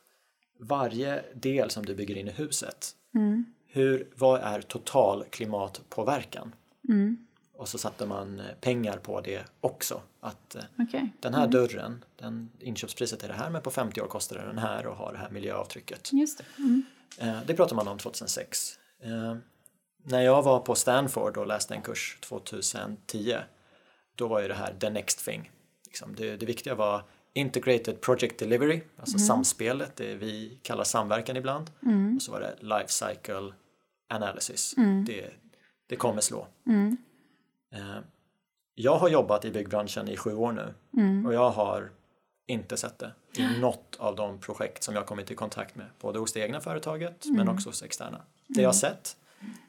[0.61, 3.45] varje del som du bygger in i huset, Mm.
[3.67, 6.55] hur, vad är total klimatpåverkan?
[6.89, 7.27] Mm.
[7.55, 10.03] och så satte man eh, pengar på det också.
[10.21, 11.13] Att eh, Okej.
[11.21, 14.87] den här dörren, den, inköpspriset är det här men på 50 år kostar den här
[14.87, 16.13] och har det här miljöavtrycket.
[16.13, 16.45] Just det.
[16.59, 16.83] Mm.
[17.19, 18.79] Eh, Det pratar man om 2006.
[19.03, 19.37] Eh,
[20.03, 23.37] När jag var på Stanford och läste en kurs 2010
[24.21, 25.51] då var ju det här the next thing.
[25.87, 27.03] Liksom det, det viktiga var
[27.33, 31.71] integrated project delivery, alltså samspelet, det vi kallar samverkan ibland.
[32.17, 33.53] Och så var det life cycle
[34.09, 34.75] analysis.
[35.07, 35.31] Det,
[35.89, 36.47] det kommer slå.
[37.75, 37.99] Eh,
[38.75, 40.75] Jag har jobbat i byggbranschen i sju år nu
[41.27, 41.91] och jag har
[42.47, 46.19] inte sett det i något av de projekt som jag kommit i kontakt med, både
[46.19, 48.23] hos det egna företaget men också hos externa.
[48.47, 49.17] Det jag har sett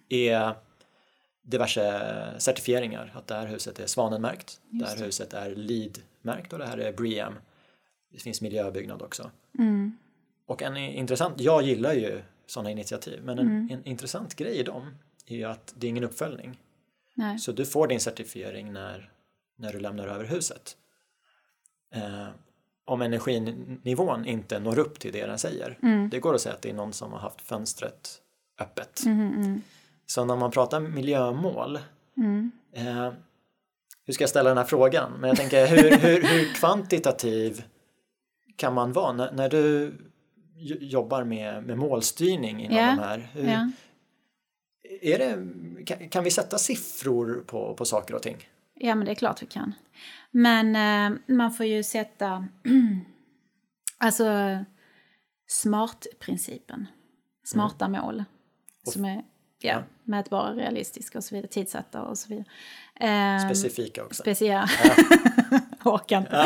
[0.09, 0.55] är
[1.41, 6.65] diverse certifieringar, att det här huset är Svanenmärkt, det här huset är LEED-märkt och det
[6.65, 7.33] här är BREEAM.
[8.11, 9.31] Det finns miljöbyggnad också.
[10.45, 14.95] Och en intressant, jag gillar ju sådana initiativ, men en, en intressant grej i dem
[15.25, 16.59] är ju att det är ingen uppföljning.
[17.13, 17.39] Nej.
[17.39, 19.11] Så du får din certifiering när,
[19.57, 20.77] när du lämnar över huset.
[21.93, 22.27] Eh,
[22.85, 25.77] om energinivån inte når upp till det den säger.
[26.11, 28.21] Det går att säga att det är någon som har haft fönstret
[28.59, 29.03] öppet.
[30.11, 31.75] Så när man pratar miljömål
[32.75, 33.13] eh,
[34.05, 35.11] hur ska jag ställa den här frågan?
[35.19, 37.63] Men jag tänker hur, hur, hur kvantitativ
[38.55, 39.93] kan man vara när, när du
[40.79, 43.29] jobbar med, med målstyrning inom Ja, de här?
[43.33, 43.71] Hur, Ja.
[45.01, 48.37] är det, kan, kan vi sätta siffror på, på saker och ting?
[48.75, 49.73] ja, men det är klart vi kan.
[50.31, 52.47] Men eh, man får ju sätta...
[53.97, 54.25] alltså,
[55.47, 56.87] SMART-principen.
[57.45, 58.23] Smarta mål.
[58.83, 59.23] Som är
[59.61, 59.83] ja, Ja.
[60.03, 61.47] mätbara, realistiska och så vidare.
[61.51, 62.45] Tidsatta och så vidare.
[62.99, 64.21] Eh, Specifika också.
[64.23, 64.69] Speciella.
[65.83, 66.37] Orkar inte.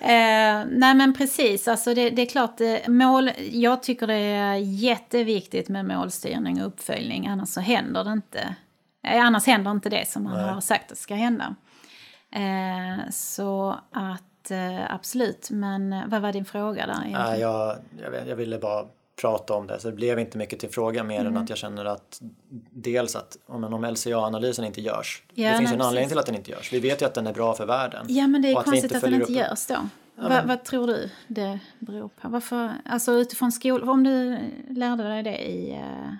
[0.00, 4.54] eh, nej men precis, alltså det, det är klart, eh, mål, jag tycker det är
[4.56, 8.54] jätteviktigt med målstyrning och uppföljning, annars så händer det inte.
[9.06, 10.52] Eh, annars händer inte det som man Nej.
[10.54, 11.54] har sagt att ska hända.
[12.34, 17.40] Eh, så att eh, absolut, men eh, vad var din fråga där egentligen?
[17.40, 17.76] Jag,
[18.12, 18.86] jag, jag ville bara
[19.20, 21.36] prata om det så det blev inte mycket till fråga mer Mm.
[21.36, 22.20] än att jag känner att
[22.70, 26.18] dels att om, om LCA-analysen inte görs, Ja, det finns nej, ju en anledning till
[26.18, 26.72] att den inte görs.
[26.72, 28.06] Vi vet ju att den är bra för världen.
[28.08, 29.74] Ja, men det är att konstigt inte att den inte upp- görs då.
[30.16, 32.28] Ja, men- vad tror du det beror på?
[32.28, 35.72] Varför, alltså utifrån skolan, om du lärde dig det i...
[35.72, 36.14] Uh,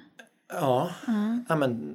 [0.54, 0.90] Ja,
[1.48, 1.94] ja men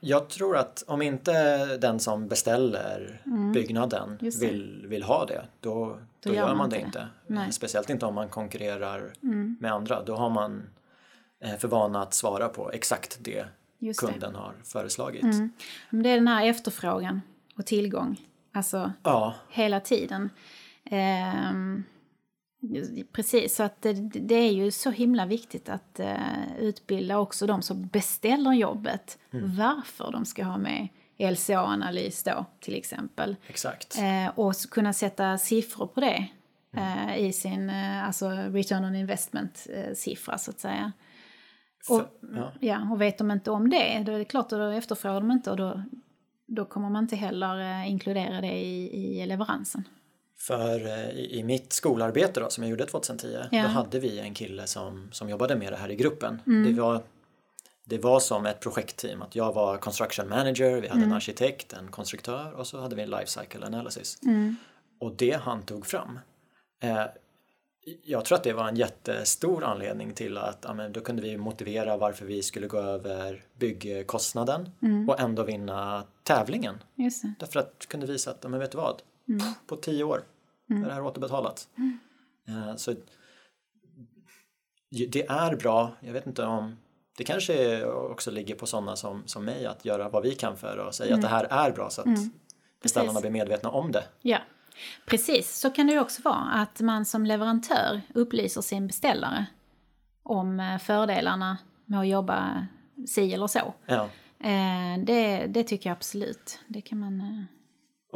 [0.00, 3.22] jag tror att om inte den som beställer
[3.54, 4.18] byggnaden Mm.
[4.20, 4.38] Det.
[4.40, 7.08] vill, vill ha det, då, då, gör man det inte.
[7.26, 7.38] Nej.
[7.38, 7.52] Mm.
[7.52, 9.12] Speciellt inte om man konkurrerar
[9.60, 10.02] med andra.
[10.02, 10.62] Då har man
[11.40, 13.46] eh, för vana att svara på exakt det
[13.78, 14.06] Just det.
[14.12, 15.22] kunden har föreslagit.
[15.90, 17.20] Men det är den här efterfrågan
[17.58, 18.20] och tillgång.
[18.52, 20.30] Alltså Ja, hela tiden.
[20.90, 21.84] Ehm,
[23.12, 27.62] precis, så att det, det är ju så himla viktigt att eh, utbilda också de
[27.62, 29.18] som beställer jobbet.
[29.30, 33.36] Varför de ska ha med LCA-analys då, till exempel.
[33.46, 33.98] exakt.
[33.98, 36.28] Eh, och kunna sätta siffror på det
[36.76, 40.92] eh, i sin alltså return on investment-siffra, så att säga.
[41.88, 42.02] Och,
[42.34, 42.52] ja.
[42.60, 45.30] Ja, och vet de inte om det, då är det klart att då efterfrågar de
[45.30, 45.82] inte och då,
[46.46, 49.84] då kommer man inte heller inkludera det i, i leveransen.
[50.38, 53.62] För eh, i, i mitt skolarbete då, som jag gjorde 2010, Ja.
[53.62, 56.42] då hade vi en kille som, som jobbade med det här i gruppen.
[56.46, 56.74] Mm.
[56.76, 57.02] Det, var,
[57.84, 61.08] det var som ett projektteam, att jag var construction manager, vi hade Mm.
[61.10, 64.18] en arkitekt, en konstruktör och så hade vi en life cycle analysis.
[64.22, 64.56] Mm.
[65.00, 66.18] Och det han tog fram,
[66.82, 67.04] eh,
[68.04, 71.36] jag tror att det var en jättestor anledning till att ja, men då kunde vi
[71.36, 75.08] motivera varför vi skulle gå över byggkostnaden Mm.
[75.08, 76.82] och ändå vinna tävlingen.
[77.40, 79.02] Därför att kunde visa att, ja, men vet du vad?
[79.66, 80.22] På tio år
[80.70, 81.68] är det här återbetalat.
[82.48, 82.94] Eh, Så
[85.12, 86.76] det är bra, jag vet inte om
[87.18, 90.78] det kanske också ligger på sådana som, som mig att göra vad vi kan för
[90.88, 92.06] att säga att det här är bra så att
[92.82, 93.20] beställarna Precis.
[93.20, 94.04] blir medvetna om det.
[94.22, 94.38] Ja,
[95.06, 95.58] precis.
[95.58, 99.46] Så kan det ju också vara, att man som leverantör upplyser sin beställare
[100.22, 102.66] om eh, fördelarna med att jobba
[103.06, 103.74] si eller så.
[103.86, 104.08] Ja.
[104.38, 106.58] Eh, Det, det tycker jag absolut.
[106.68, 107.46] Det kan man...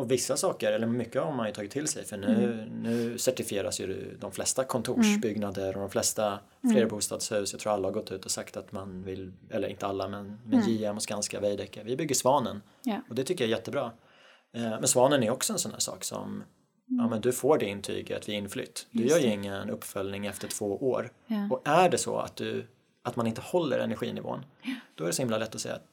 [0.00, 3.80] Och vissa saker, eller mycket har man ju tagit till sig för nu, nu certifieras
[3.80, 6.38] ju de flesta kontorsbyggnader och de flesta
[6.72, 7.53] flerbostadshus.
[7.53, 10.40] Jag tror alla har gått ut och sagt att man vill, eller inte alla men,
[10.44, 12.62] men JM och Skanska, Veidekke, vi bygger Svanen.
[12.84, 13.01] Ja.
[13.09, 13.92] Och det tycker jag är jättebra.
[14.55, 16.44] Eh, Men Svanen är också en sån här sak som
[16.92, 18.86] Ja men du får det intyget vid inflytt.
[18.90, 19.34] Du Just gör ju det.
[19.34, 21.12] ingen uppföljning efter två år.
[21.26, 21.48] Ja.
[21.51, 22.66] Och är det så att, du,
[23.03, 24.44] att man inte håller energinivån
[24.94, 25.84] då är det så himla lätt att säga att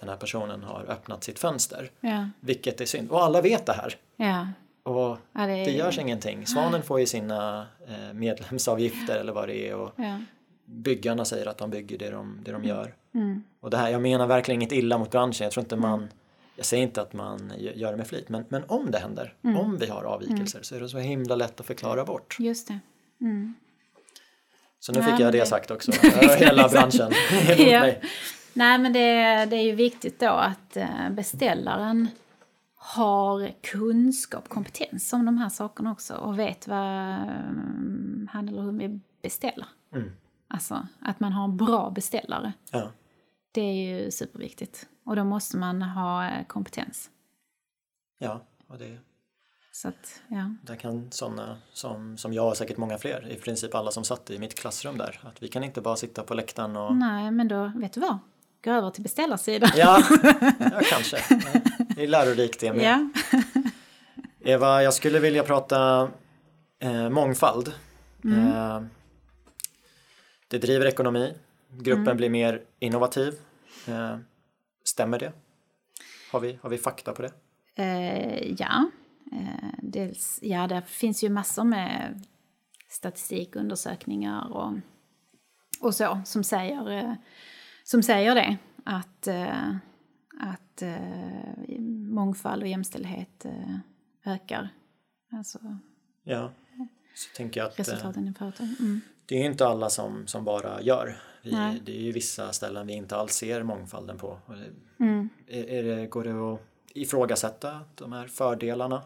[0.00, 1.90] den här personen har öppnat sitt fönster.
[2.00, 3.10] Ja, Vilket är synd.
[3.10, 3.96] Och alla vet det här.
[4.16, 4.46] ja.
[4.82, 6.46] Och ja det, det görs ingenting.
[6.46, 10.18] Svanen får ju sina eh, medlemsavgifter eller vad det är och Ja.
[10.64, 12.94] byggarna säger att de bygger det de, det de gör.
[13.14, 13.42] Mm.
[13.60, 15.44] Och det här, jag menar verkligen inget illa mot branschen.
[15.44, 16.08] Jag tror inte man...
[16.56, 19.56] jag säger inte att man gör det med flit, men, men om det händer, Mm.
[19.56, 22.36] om vi har avvikelser så är det så himla lätt att förklara bort.
[22.38, 22.78] Just det.
[23.20, 23.54] Mm.
[24.80, 25.92] Så nu Nej, fick jag det, det- sagt också.
[26.38, 27.12] Hela branschen
[27.48, 27.92] är Ja.
[28.52, 32.08] Nej, men det, det är ju viktigt då att eh, beställaren
[32.74, 39.02] har kunskap, kompetens om de här sakerna också och vet vad mm, han eller hon
[39.22, 39.66] beställer.
[39.94, 40.10] Mm.
[40.48, 42.52] Alltså att man har en bra beställare.
[42.70, 42.90] Ja.
[43.52, 44.88] Det är ju superviktigt.
[45.04, 47.10] Och då måste man ha eh, kompetens.
[48.18, 48.98] ja, och det,
[49.72, 50.54] Så att, ja.
[50.62, 54.30] där kan sådana som, som jag och säkert många fler, i princip alla som satt
[54.30, 57.48] i mitt klassrum där, att vi kan inte bara sitta på läktaren och Nej, men
[57.48, 58.18] då, vet du vad?
[58.64, 59.70] Gå över till beställarsidan.
[59.76, 60.02] Ja,
[60.60, 61.16] ja kanske.
[61.96, 62.84] Det är lärorikt det med.
[62.84, 63.10] Ja.
[64.44, 66.10] Eva, jag skulle vilja prata
[66.78, 67.72] eh, mångfald.
[68.24, 68.48] Mm.
[68.48, 68.82] Eh,
[70.48, 71.34] det driver ekonomi.
[71.78, 72.16] Gruppen Mm.
[72.16, 73.34] blir mer innovativ.
[73.88, 74.16] Eh,
[74.84, 75.32] stämmer det?
[76.32, 77.32] Har vi, har vi fakta på det?
[77.82, 78.90] Eh, ja.
[79.32, 82.24] Eh, dels, ja, det finns ju massor med
[82.88, 84.72] statistik, undersökningar och,
[85.80, 87.12] och så som säger, eh,
[87.90, 88.56] som säger det.
[88.84, 89.70] Att, eh,
[90.40, 94.68] att eh, mångfald och jämställdhet eh, ökar.
[95.32, 95.58] Alltså
[96.24, 96.52] Ja.
[97.14, 98.76] Så tänker jag att resultaten i företagen.
[98.80, 99.00] Mm.
[99.26, 101.16] det är inte alla som, som bara gör.
[101.42, 104.38] Vi, det är ju vissa ställen vi inte alls ser mångfalden på.
[105.00, 105.28] Mm.
[105.46, 106.60] Är, är det, går det att
[106.94, 109.02] ifrågasätta de här fördelarna?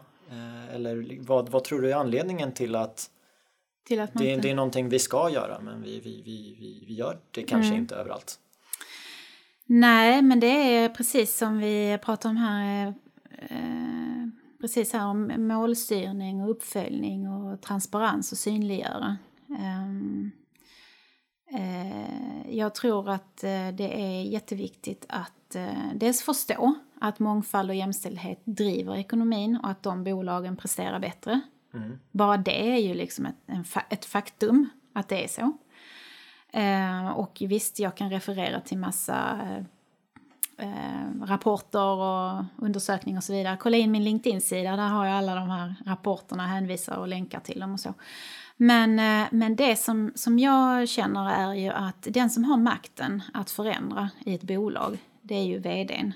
[0.71, 3.09] Eller vad, vad tror du är anledningen till att
[3.87, 4.47] Till att man det, inte...
[4.47, 7.67] det är någonting vi ska göra men vi, vi, vi, vi, vi gör det kanske
[7.67, 7.79] Mm.
[7.79, 8.39] inte överallt.
[9.65, 12.93] Nej, men det är precis som vi pratar om här.
[13.49, 14.27] Eh,
[14.61, 19.17] precis här om målstyrning och uppföljning och transparens och synliggöra.
[19.59, 20.31] Ehm,
[21.51, 27.75] eh, jag tror att eh, det är jätteviktigt att eh, dels förstå att mångfald och
[27.75, 31.41] jämställdhet driver ekonomin och att de bolagen presterar bättre.
[31.73, 31.99] Mm.
[32.11, 35.57] Bara det är ju liksom ett, en, ett faktum att det är så.
[36.55, 39.63] Eh, och visst, jag kan referera till massa eh,
[40.67, 43.57] eh, rapporter och undersökningar och så vidare.
[43.59, 47.59] Kolla in min LinkedIn-sida, där har jag alla de här rapporterna, hänvisar och länkar till
[47.59, 47.93] dem och så.
[48.57, 53.23] Men, eh, men det som, som jag känner är ju att den som har makten
[53.33, 56.13] att förändra i ett bolag, det är ju vdn.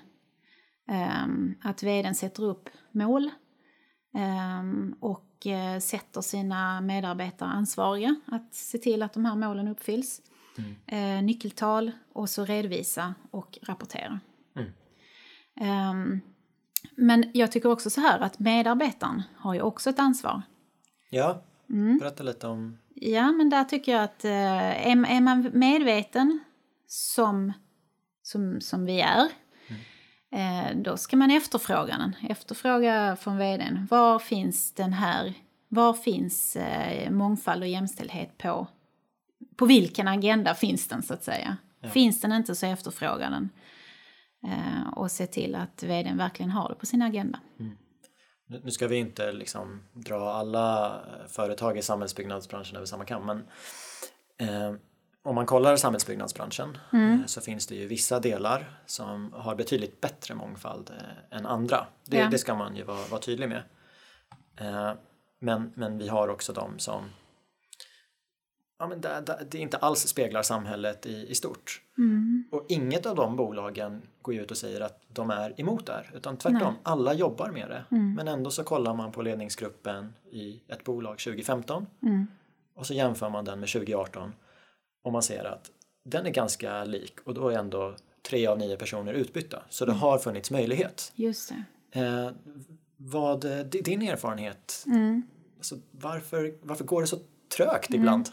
[0.89, 3.29] Eh, att vdn sätter upp mål
[4.15, 4.63] eh,
[4.99, 10.21] och och eh, sätter sina medarbetare ansvariga att se till att de här målen uppfylls.
[10.85, 14.19] Eh, nyckeltal och så redovisa och rapportera.
[14.55, 14.71] Mm.
[15.61, 16.19] Ehm,
[16.95, 20.41] men jag tycker också så här att medarbetaren har ju också ett ansvar.
[21.09, 21.97] Ja, Mm.
[21.97, 22.77] berätta lite om...
[22.93, 26.39] Ja, men där tycker jag att eh, är, är man medveten
[26.87, 27.53] som,
[28.21, 29.27] som, som vi är,
[30.75, 32.15] då ska man efterfråga den.
[32.29, 33.87] Efterfråga från vdn.
[33.91, 35.33] Var finns den här,
[35.67, 38.67] var finns eh, mångfald och jämställdhet på?
[39.55, 41.57] På vilken agenda finns den så att säga?
[41.91, 43.49] Finns den inte så efterfråga den.
[44.47, 47.39] Eh, och se till att vdn verkligen har det på sin agenda.
[48.47, 53.25] Nu nu ska vi inte liksom dra alla eh, företag i samhällsbyggnadsbranschen över samma kam
[53.25, 53.37] men
[54.49, 54.75] eh,
[55.23, 57.13] om man kollar samhällsbyggnadsbranschen Mm.
[57.19, 61.87] eh, så finns det ju vissa delar som har betydligt bättre mångfald eh, än andra.
[62.05, 62.27] Det, Ja.
[62.29, 63.63] det ska man ju vara, vara tydlig med.
[64.59, 64.93] Eh,
[65.39, 67.03] men, men vi har också de som
[68.79, 71.81] ja, men det, det, det inte alls speglar samhället i, i stort.
[71.97, 72.43] Mm.
[72.51, 76.11] Och inget av de bolagen går ut och säger att de är emot det här,
[76.15, 76.67] utan tvärtom, Nej.
[76.67, 76.79] Mm.
[76.83, 77.83] alla jobbar med det.
[77.95, 82.27] Men ändå så kollar man på ledningsgruppen i ett bolag 2015 Mm.
[82.75, 84.33] och så jämför man den med 2018
[85.03, 85.71] och man ser att
[86.05, 87.95] den är ganska lik och då är ändå
[88.29, 89.63] tre av nio personer utbytta.
[89.69, 89.95] Så Mm.
[89.95, 91.11] det har funnits möjlighet.
[91.15, 91.53] Just
[91.91, 91.99] det.
[91.99, 92.31] Eh,
[92.97, 95.23] vad eh, di- din erfarenhet, Mm.
[95.57, 97.17] alltså, varför, varför går det så
[97.57, 98.29] trögt ibland?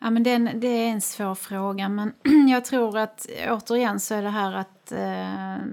[0.00, 2.12] Ja, men den, det är en svår fråga, men
[2.50, 5.66] jag tror att återigen så är det här att eh,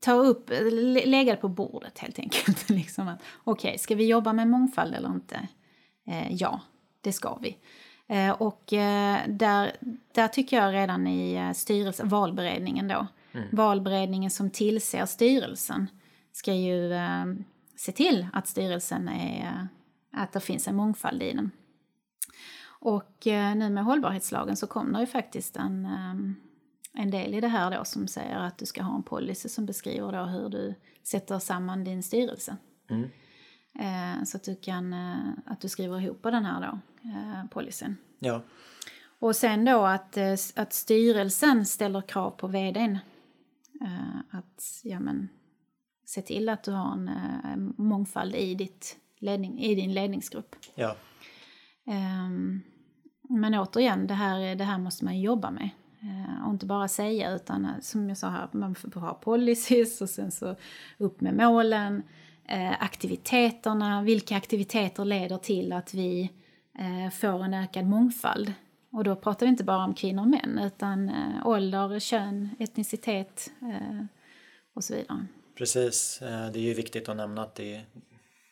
[0.00, 2.68] ta upp, lä- lägga det på bordet helt enkelt.
[2.70, 5.48] liksom att, Okej, ska vi jobba med mångfald eller inte?
[6.06, 6.60] Eh, ja,
[7.04, 7.58] det ska vi.
[8.06, 9.76] Eh, och eh, där,
[10.12, 13.06] där tycker jag redan i eh, styrelse, valberedningen då,
[13.52, 15.86] valberedningen som tillser styrelsen
[16.32, 16.92] ska ju
[17.76, 19.68] se till att styrelsen är,
[20.12, 21.50] att det finns en mångfald i den.
[22.66, 23.22] Och
[23.56, 25.88] nu med hållbarhetslagen så kommer det ju faktiskt en,
[26.92, 29.66] en del i det här då som säger att du ska ha en policy som
[29.66, 32.56] beskriver då hur du sätter samman din styrelse.
[32.90, 34.26] Mm.
[34.26, 34.92] Så att du kan,
[35.46, 37.96] att du skriver ihop den här då, eh, policyn.
[38.18, 38.42] Ja,
[39.18, 42.98] Och sen då att, eh, att styrelsen ställer krav på vdn.
[43.80, 45.28] Eh, att ja, men,
[46.06, 50.56] se till att du har en eh, mångfald i, ditt ledning, i din ledningsgrupp.
[50.74, 50.96] Ja.
[51.86, 52.60] Ehm,
[53.28, 55.70] men återigen, det här, det här måste man jobba med.
[56.46, 60.30] Och inte bara säga, utan som jag sa här, man får ha policies och sen
[60.30, 60.56] så
[60.98, 62.02] upp med målen.
[62.78, 66.30] Aktiviteterna, vilka aktiviteter leder till att vi
[67.12, 68.52] får en ökad mångfald?
[68.92, 73.52] Och då pratar vi inte bara om kvinnor och män, utan eh, ålder, kön, etnicitet
[73.62, 74.04] eh,
[74.74, 75.26] och så vidare.
[75.58, 77.80] Precis, Eh, det är ju viktigt att nämna att det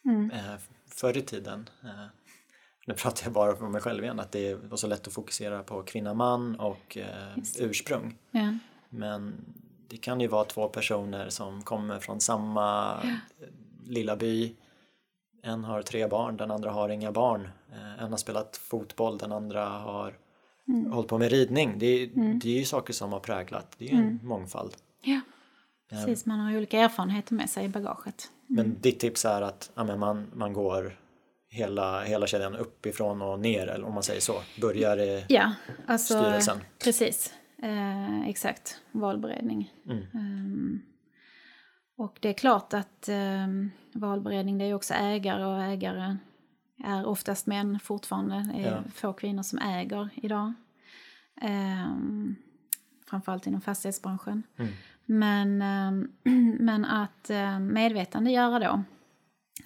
[0.05, 0.31] Mm.
[0.31, 0.55] eh,
[0.87, 2.05] förr i tiden, eh,
[2.87, 5.63] nu pratar jag bara för mig själv igen, att det var så lätt att fokusera
[5.63, 8.19] på kvinna, man och eh, ursprung.
[8.31, 8.55] Ja.
[8.89, 9.35] Men
[9.89, 13.09] det kan ju vara två personer som kommer från samma eh,
[13.87, 14.55] lilla by.
[15.43, 17.49] En har tre barn, den andra har inga barn.
[17.73, 20.19] Eh, En har spelat fotboll, den andra har
[20.69, 20.93] Mm.
[20.93, 21.79] hållit på med ridning.
[21.79, 22.07] Det är,
[22.41, 24.73] det är ju saker som har präglat, det är ju en mångfald.
[25.05, 25.21] ja,
[25.91, 26.27] precis.
[26.27, 28.31] Man har olika erfarenheter med sig i bagaget.
[28.47, 30.99] Men ditt tips är att ja, men man, man går
[31.49, 34.35] hela, hela kedjan uppifrån och ner, eller om man säger så.
[34.61, 35.53] Börjar i Ja,
[35.87, 36.15] alltså...
[36.15, 36.59] styrelsen.
[36.85, 38.81] Precis, eh, exakt.
[38.93, 39.73] Valberedning.
[39.87, 40.03] Mm.
[40.15, 40.83] Ehm,
[41.99, 46.17] och det är klart att um, valberedning det är också ägare och ägare
[46.85, 48.51] är oftast män fortfarande.
[48.55, 48.83] Det är Ja.
[48.95, 50.53] få kvinnor som äger idag.
[51.43, 52.37] Um,
[53.11, 54.43] framförallt inom fastighetsbranschen.
[54.57, 54.73] Mm.
[55.07, 56.13] Men, ehm,
[56.61, 58.83] men att uh, medvetandegöra då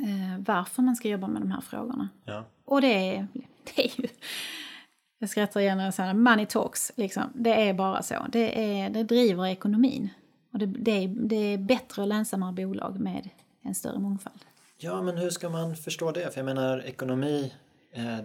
[0.04, 2.08] eh, varför man ska jobba med de här frågorna.
[2.24, 2.44] Ja.
[2.64, 3.26] Och det är,
[3.74, 4.08] det är ju...
[5.18, 6.92] Jag skrattar igen när jag säger money talks.
[6.96, 7.22] Liksom.
[7.34, 8.26] Det är bara så.
[8.28, 10.08] Det, är, det driver ekonomin.
[10.52, 13.28] Och det, det, är, det är bättre och lönsammare bolag med
[13.62, 14.44] en större mångfald.
[14.78, 16.30] Ja, men hur ska man förstå det?
[16.30, 17.52] För jag menar ekonomi,
[17.92, 18.18] eh,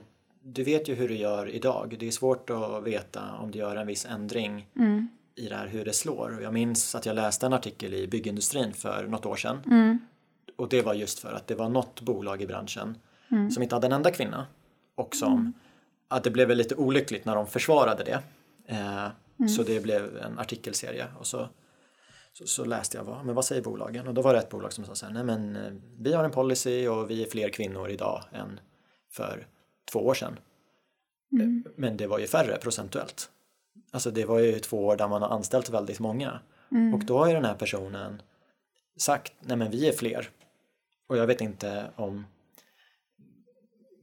[0.44, 1.96] du vet ju hur du gör idag.
[2.00, 4.68] Det är svårt att veta om du gör en viss ändring
[5.36, 6.40] i det här hur det slår.
[6.42, 9.58] Jag minns att jag läste en artikel i byggindustrin för något år sedan.
[10.56, 12.98] Och det var just för att det var något bolag i branschen
[13.52, 14.48] som inte hade en enda kvinna.
[14.96, 15.54] Och som,
[16.08, 18.20] att det blev väl lite olyckligt när de försvarade det.
[18.68, 19.08] Eh,
[19.50, 21.08] Så det blev en artikelserie.
[21.20, 21.50] Och så
[22.34, 24.74] så, så läste jag vad, men vad säger bolagen och då var det ett bolag
[24.74, 27.50] som sa så här, nej men eh, vi har en policy och vi är fler
[27.50, 28.60] kvinnor idag än
[29.12, 29.48] för
[29.92, 30.40] två år sedan.
[31.42, 33.30] Eh, Men det var ju färre procentuellt.
[33.92, 36.40] Alltså det var ju två år där man har anställt väldigt många.
[36.94, 38.22] Och då har ju den här personen
[38.98, 40.30] sagt, nej men vi är fler.
[41.08, 42.26] Och jag vet inte om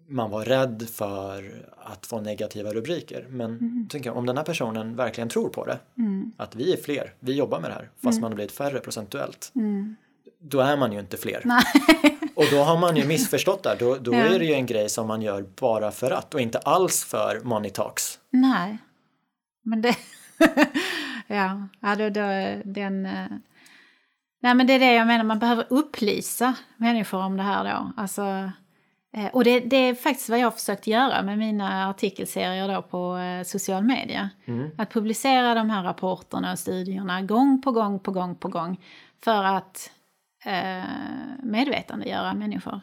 [0.08, 3.26] man var rädd för att få negativa rubriker.
[3.30, 5.78] Men tänker jag, om den här personen verkligen tror på det,
[6.36, 9.52] att vi är fler, vi jobbar med det här, fast man har blivit färre procentuellt,
[10.40, 11.42] då är man ju inte fler.
[12.34, 14.18] Och då har man ju missförstått där, då, då Ja.
[14.18, 17.40] är det ju en grej som man gör bara för att och inte alls för
[17.44, 18.18] money talks.
[18.30, 18.78] Nej,
[19.64, 19.96] men det...
[21.26, 22.22] ja, ja då, då,
[22.64, 23.06] den...
[23.06, 23.26] eh,
[24.42, 27.92] Nej, men det är det jag menar, man behöver upplysa människor om det här då.
[27.96, 28.50] Alltså,
[29.32, 33.16] och det, det är faktiskt vad jag har försökt göra med mina artikelserier då på
[33.16, 34.30] eh, social media.
[34.78, 38.80] Att publicera de här rapporterna och studierna gång på gång på gång på gång
[39.24, 39.90] för att
[40.44, 40.84] eh,
[41.42, 42.80] medvetandegöra människor.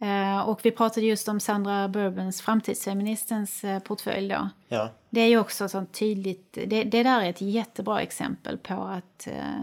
[0.00, 4.48] Eh, och vi pratade just om Sandra Bourbons, framtidsfeministens eh, portfölj då.
[4.68, 8.74] Ja, Det är ju också sånt tydligt, det, det där är ett jättebra exempel på
[8.74, 9.62] att eh,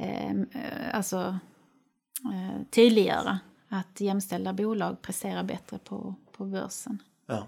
[0.00, 1.38] eh, eh, alltså,
[2.32, 3.38] eh, tydliggöra
[3.78, 7.02] att jämställda bolag presterar bättre på, på börsen.
[7.26, 7.46] ja.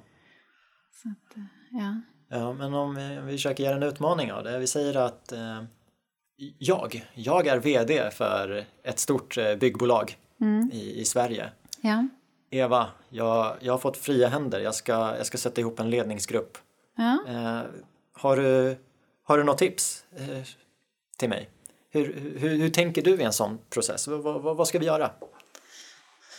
[1.03, 2.01] Så att, eh, ja.
[2.29, 4.59] Ja, men om vi, om vi försöker göra en utmaning av det.
[4.59, 5.63] Vi säger att eh,
[6.59, 10.19] jag, jag är VD för ett stort eh, byggbolag
[10.73, 11.51] i, i Sverige.
[11.81, 12.09] Ja.
[12.51, 14.61] Eva, jag, jag har fått fria händer.
[14.61, 16.59] Jag ska, jag ska sätta ihop en ledningsgrupp.
[16.97, 17.19] Ja.
[17.29, 17.63] Eh,
[18.13, 18.77] har, du,
[19.25, 20.43] har du något tips eh,
[21.19, 21.51] till mig?
[21.91, 24.09] Hur, hur, hur tänker du i en sån process?
[24.09, 25.11] Vad, vad, vad ska vi göra?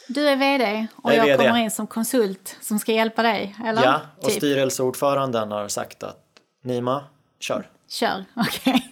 [0.08, 3.84] Du är vd och Jag jag, kommer in som konsult som ska hjälpa dig, eller?
[3.84, 4.38] Ja, och typ.
[4.38, 6.24] styrelseordföranden har sagt att
[6.64, 7.03] Nima,
[7.39, 7.70] kör.
[7.89, 8.91] Kör, okej.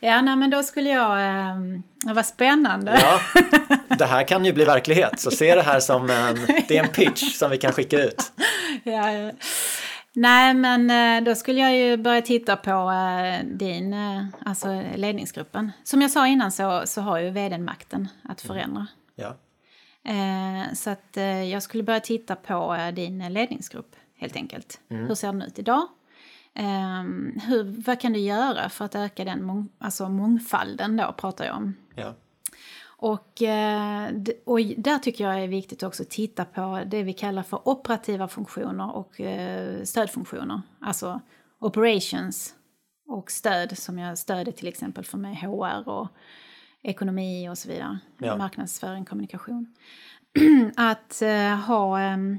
[0.00, 1.20] ja, nej, men då skulle jag...
[1.20, 1.56] Eh,
[2.14, 3.00] vad spännande.
[3.02, 3.20] Ja,
[3.96, 5.20] det här kan ju bli verklighet.
[5.20, 6.36] Så se det här som en,
[6.68, 8.32] det är en pitch som vi kan skicka ut.
[8.82, 9.32] Ja, ja.
[10.12, 15.72] Nej, men eh, då skulle jag ju börja titta på eh, din, eh, alltså ledningsgruppen.
[15.84, 18.86] Som jag sa innan så, så har ju vdn makten att förändra.
[19.14, 19.36] Ja,
[20.04, 24.80] Eh, Så att eh, jag skulle börja titta på eh, din ledningsgrupp helt enkelt.
[24.88, 25.86] Hur ser den ut idag?
[26.54, 31.44] Ehm, Hur, vad kan du göra för att öka den mång, alltså mångfalden då pratar
[31.44, 31.74] jag om.
[31.94, 32.14] ja,
[32.96, 34.10] Och, eh,
[34.44, 38.28] och där tycker jag är viktigt också att titta på det vi kallar för operativa
[38.28, 40.60] funktioner och eh, stödfunktioner.
[40.80, 41.20] Alltså
[41.58, 42.54] operations
[43.08, 46.08] och stöd som jag stöder till exempel för mig HR och
[46.82, 47.98] ekonomi och så vidare.
[48.18, 48.36] Ja.
[48.36, 49.74] Marknadsföring, kommunikation.
[50.76, 52.38] att eh, ha, ehm,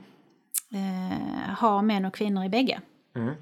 [0.72, 2.82] eh, ha män och kvinnor i bägge.
[3.16, 3.36] Mm.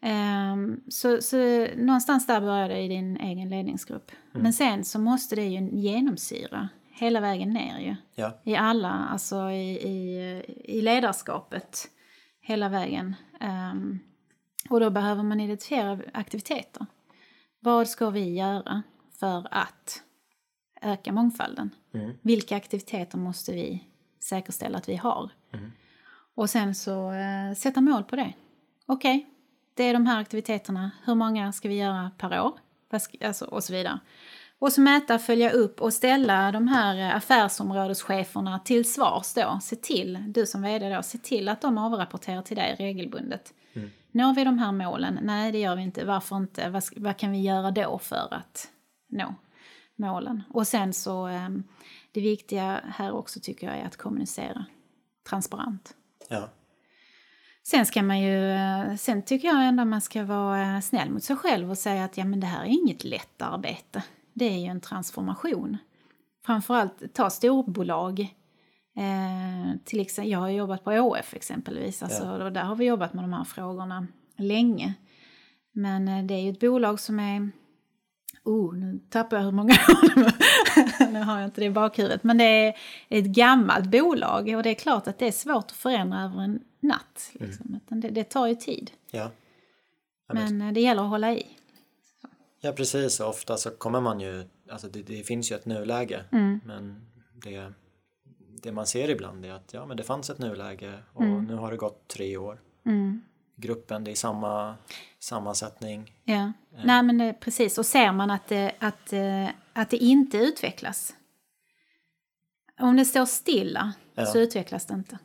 [0.00, 4.12] Ehm, så, så någonstans där börjar det i din egen ledningsgrupp.
[4.32, 7.96] Men sen så måste det ju genomsyra hela vägen ner ju.
[8.14, 8.38] Ja.
[8.44, 11.88] I alla, alltså i, i, i ledarskapet
[12.40, 13.14] hela vägen.
[13.40, 13.98] Ehm,
[14.70, 16.86] och då behöver man identifiera aktiviteter.
[17.60, 18.82] Vad ska vi göra
[19.20, 20.02] för att
[20.82, 21.70] öka mångfalden?
[21.94, 22.12] Mm.
[22.22, 23.84] Vilka aktiviteter måste vi
[24.20, 25.30] säkerställa att vi har?
[26.34, 28.32] Och sen så eh, sätta mål på det.
[28.86, 29.26] Okej,
[29.74, 30.90] det är de här aktiviteterna.
[31.04, 32.52] Hur många ska vi göra per år?
[33.20, 34.00] Alltså, och så vidare.
[34.58, 39.58] Och så mäta, följa upp och ställa de här eh, affärsområdescheferna till svars då.
[39.62, 43.52] Se till, du som vd då, se till att de avrapporterar till dig regelbundet.
[44.12, 45.18] Når vi de här målen?
[45.22, 46.04] Nej, det gör vi inte.
[46.04, 46.70] Varför inte?
[46.70, 48.68] Vad, vad kan vi göra då för att
[49.08, 49.34] nå
[49.96, 50.42] målen?
[50.50, 51.48] Och sen så, eh,
[52.12, 54.64] det viktiga här också tycker jag är att kommunicera
[55.28, 55.94] transparent.
[56.28, 56.48] Ja.
[57.62, 61.22] Sen ska man ju, eh, sen tycker jag ändå man ska vara eh, snäll mot
[61.24, 64.02] sig själv och säga att ja men det här är inget lätt arbete.
[64.34, 65.76] Det är ju en transformation.
[66.46, 68.20] Framförallt ta storbolag.
[68.96, 72.44] Eh, till exempel, jag har jobbat på ÅF exempelvis, alltså, Ja.
[72.44, 74.94] och där har vi jobbat med de här frågorna länge.
[75.72, 77.50] Men eh, det är ju ett bolag som är
[78.46, 80.32] Oh, nu tappar jag hur många år.
[81.12, 82.24] Nu har jag inte det i bakhuvudet.
[82.24, 82.74] Men det är
[83.08, 86.60] ett gammalt bolag och det är klart att det är svårt att förändra över en
[86.80, 87.30] natt.
[87.32, 87.74] Liksom.
[87.84, 88.90] Utan Det, det tar ju tid.
[89.10, 89.30] Ja.
[90.32, 91.46] Men- eh, det gäller att hålla i.
[92.60, 93.20] ja, precis.
[93.20, 96.24] Ofta så kommer man ju, alltså det, det finns ju ett nuläge.
[96.32, 96.60] Mm.
[96.64, 97.06] Men
[97.44, 97.72] det,
[98.62, 101.44] det man ser ibland är att ja, men det fanns ett nuläge och Mm.
[101.44, 102.60] nu har det gått tre år.
[103.56, 104.76] Gruppen, det är samma
[105.18, 106.12] sammansättning.
[106.24, 106.52] Ja.
[106.84, 107.78] Nej men det, precis.
[107.78, 111.14] Och ser man att det, att, eh, att det inte utvecklas.
[112.80, 114.26] Om det står stilla Ja.
[114.26, 115.18] så utvecklas det inte.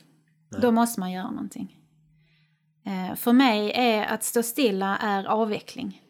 [0.62, 1.78] Då måste man göra någonting.
[2.86, 6.02] Eh, för mig är att stå stilla är avveckling.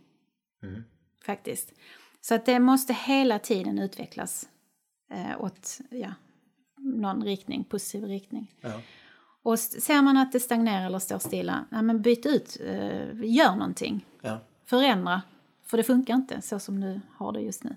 [0.63, 0.83] Mm.
[1.25, 1.73] Faktiskt.
[2.21, 4.49] Så att det måste hela tiden utvecklas
[5.13, 6.13] eh, åt ja,
[6.77, 8.51] någon riktning, positiv riktning.
[8.61, 8.81] Ja.
[9.43, 13.55] Och ser man att det stagnerar eller står stilla, ja, men byt ut, eh, gör
[13.55, 14.05] någonting.
[14.21, 14.39] Ja.
[14.65, 15.21] Förändra.
[15.65, 17.75] För det funkar inte så som du har det just nu.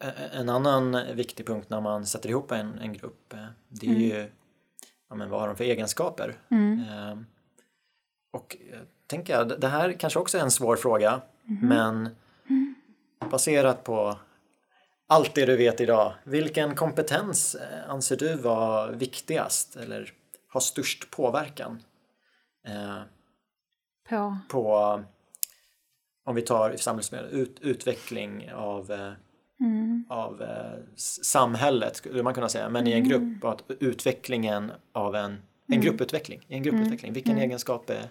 [0.00, 3.94] Ä- En annan viktig punkt när man sätter ihop en, en grupp eh, det är
[3.94, 4.30] ju
[5.08, 6.34] ja, men vad har de för egenskaper?
[6.90, 7.18] Eh,
[8.32, 8.56] och
[9.06, 11.20] tänker jag, det här kanske också är en svår fråga
[11.62, 12.08] men
[13.30, 14.18] baserat på
[15.08, 20.12] allt det du vet idag, vilken kompetens eh, anser du vara viktigast eller
[20.48, 21.82] har störst påverkan?
[22.68, 23.02] Eh,
[24.08, 25.04] På, på
[26.24, 29.12] om vi tar i samhällsmiljö, ut, utveckling av, eh,
[30.08, 30.78] av eh,
[31.22, 36.40] samhället skulle man kunna säga, men i en grupp, att utvecklingen av en, en grupputveckling,
[36.48, 38.08] i en grupputveckling, vilken egenskap är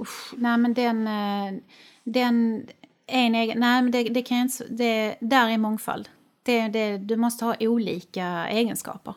[0.00, 1.60] usch, nej men den, eh,
[2.04, 2.66] den
[3.06, 6.08] en egen, nej men det, det kan jag inte, det, där är mångfald.
[6.48, 9.14] Det, det, du måste ha olika egenskaper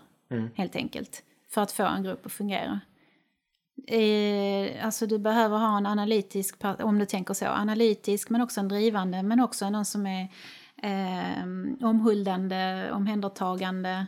[0.56, 2.80] helt enkelt för att få en grupp att fungera.
[3.88, 8.68] Eh, alltså du behöver ha en analytisk, om du tänker så, analytisk men också en
[8.68, 10.28] drivande men också någon som är
[10.84, 11.44] eh,
[11.82, 14.08] omhuldande, omhändertagande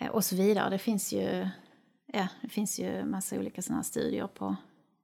[0.00, 0.70] eh, och så vidare.
[0.70, 1.48] Det finns ju,
[2.06, 4.56] ja, det finns ju massa olika sådana studier på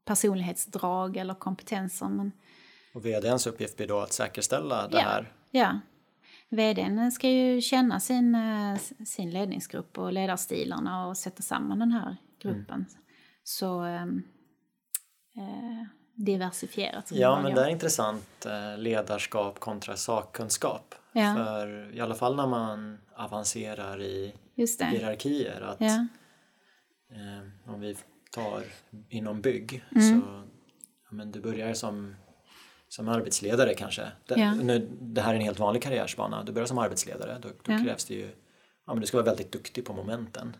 [0.04, 2.08] personlighetsdrag eller kompetenser.
[2.08, 2.32] Men
[2.94, 5.02] och vdns uppgift blir då att säkerställa det Ja.
[5.02, 5.32] här.
[5.50, 5.80] ja,
[6.54, 8.76] vdn ska ju känna sin, eh,
[9.06, 12.86] sin ledningsgrupp och ledarstilarna och sätta samman den här gruppen.
[13.42, 14.22] Så ehm,
[15.36, 17.10] eh, diversifierat.
[17.12, 20.94] Ja, men det är intressant eh, ledarskap kontra sakkunskap.
[21.12, 21.34] Ja.
[21.34, 26.06] För i alla fall när man avancerar i hierarkier att Ja.
[27.10, 27.96] Eh, om vi
[28.30, 28.62] tar
[29.08, 30.20] inom bygg Mm.
[30.20, 30.42] så
[31.10, 32.14] men du börjar som,
[32.96, 34.02] som arbetsledare kanske.
[34.28, 34.54] Det, Ja.
[34.54, 36.42] nu, det här är en helt vanlig karriärsbana.
[36.44, 37.38] Du börjar som arbetsledare.
[37.42, 37.78] Då, då Ja.
[37.84, 38.28] krävs det ju
[38.86, 40.56] ja, men du ska vara väldigt duktig på momenten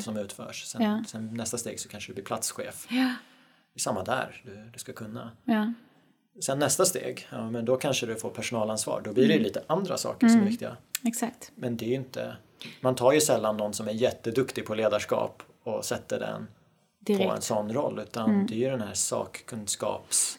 [0.00, 0.64] som utförs.
[0.64, 1.04] Sen, Ja.
[1.08, 2.86] sen nästa steg så kanske du blir platschef.
[2.90, 4.42] Det är samma där.
[4.44, 5.30] Du, du ska kunna.
[6.44, 9.00] Sen nästa steg, ja, men då kanske du får personalansvar.
[9.04, 9.38] Då blir det Mm.
[9.42, 10.76] ju lite andra saker som är viktiga.
[11.04, 11.52] Exakt.
[11.54, 12.36] Men det är ju inte...
[12.80, 16.46] Man tar ju sällan någon som är jätteduktig på ledarskap och sätter den
[17.06, 17.30] på en Direkt.
[17.30, 17.40] Mm.
[17.40, 20.38] sån roll utan det är ju den här sakkunskaps...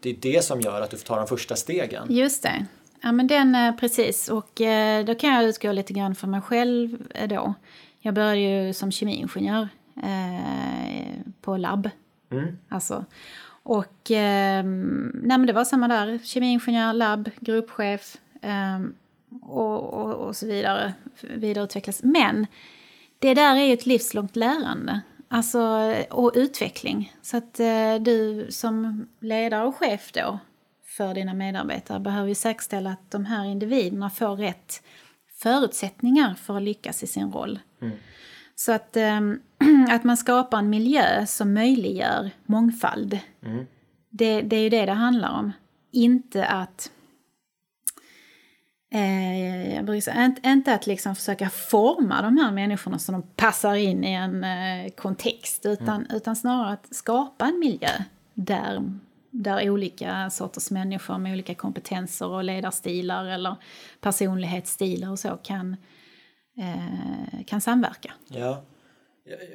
[0.00, 2.06] Det är det som gör att du tar de första stegen.
[2.08, 2.66] Just det.
[3.02, 4.28] Ja, men den, eh, precis.
[4.28, 7.54] Och eh, då kan jag utgå lite grann för mig själv eh, då.
[8.00, 9.68] Jag började ju som kemiingenjör
[10.02, 11.90] eh, på labb.
[12.30, 12.58] Mm.
[12.68, 13.04] Alltså,
[13.62, 14.64] Och eh,
[15.14, 18.80] nej, det var samma där, kemiingenjör, labb, gruppchef eh,
[19.42, 22.02] och, och, och så vidare, vidareutvecklas.
[22.02, 22.46] Men
[23.18, 25.00] det där är ju ett livslångt lärande.
[25.28, 27.12] Alltså, och utveckling.
[27.22, 30.38] Så att eh, du som ledare och chef då
[30.96, 34.82] för dina medarbetare behöver ju säkerställa att de här individerna får rätt
[35.42, 37.58] förutsättningar för att lyckas i sin roll.
[37.82, 37.96] Mm.
[38.54, 39.20] Så att, eh,
[39.90, 43.18] att man skapar en miljö som möjliggör mångfald.
[43.42, 43.66] Mm.
[44.10, 45.52] Det, det är ju det det handlar om.
[45.92, 46.90] Inte att
[49.74, 54.04] jag brukar säga, inte, att liksom försöka forma de här människorna så de passar in
[54.04, 56.16] i en eh, kontext utan, Mm.
[56.16, 57.88] utan snarare att skapa en miljö
[58.34, 58.92] där,
[59.30, 63.56] där olika sorters människor med olika kompetenser och ledarstilar eller
[64.00, 65.76] personlighetsstilar och så kan,
[66.58, 68.12] eh, kan samverka.
[68.28, 68.62] Ja.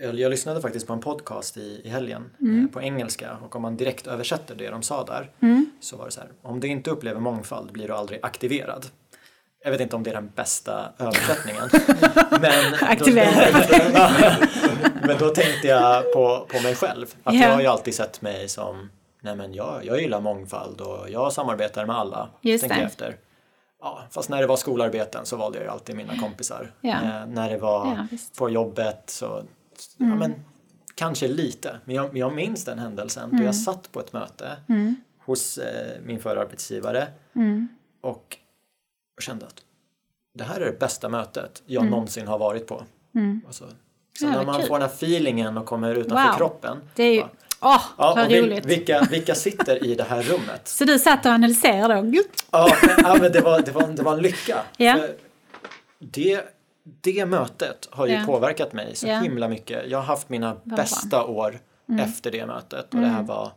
[0.02, 2.66] Jag, jag lyssnade faktiskt på en podcast i, i helgen Mm.
[2.66, 5.66] eh, på engelska och om man direkt översätter det de sa där Mm.
[5.80, 8.86] så var det så här, om du inte upplever mångfald blir du aldrig aktiverad.
[9.64, 11.64] Jag vet inte om det är den bästa översättningen.
[12.42, 12.98] men.
[13.00, 13.06] Då,
[15.08, 17.06] men då tänkte jag på, på mig själv.
[17.24, 17.42] Att Ja.
[17.42, 18.90] jag har ju alltid sett mig som,
[19.22, 22.30] nej men jag, jag gillar mångfald och jag samarbetar med alla.
[22.42, 23.16] Just jag efter.
[23.82, 26.72] Ja, fast när det var skolarbeten så valde jag ju alltid mina kompisar.
[26.82, 26.90] Ja.
[26.94, 28.38] Eh, när det var visst.
[28.38, 29.44] på jobbet så,
[29.98, 30.34] ja men
[30.96, 31.80] kanske lite.
[31.86, 34.58] Men jag, jag minns den händelsen då jag satt på ett möte
[35.26, 37.08] hos eh, min förra arbetsgivare
[38.02, 38.38] och
[39.20, 39.56] kände att
[40.34, 42.84] det här är det bästa mötet jag någonsin har varit på.
[43.48, 43.68] Alltså,
[44.20, 44.68] så Ja, när man kul.
[44.68, 46.38] får den här feelingen och kommer utanför Wow.
[46.38, 46.78] kroppen.
[46.96, 47.28] Det är ju, åh,
[47.62, 48.66] Ja, vad och vil, roligt.
[48.66, 50.62] vilka, vilka sitter i det här rummet?
[50.68, 52.02] Så du satt och analyserade?
[52.02, 52.26] Gud.
[52.52, 54.62] Ja, men, ja, men det, var, det, var, det var en lycka.
[54.78, 55.16] För
[56.00, 56.46] Det,
[56.84, 58.24] det mötet har ju Ja.
[58.26, 59.20] påverkat mig så Ja.
[59.20, 59.90] himla mycket.
[59.90, 60.76] Jag har haft mina bra.
[60.76, 61.60] bästa år
[62.00, 63.52] efter det mötet och det här var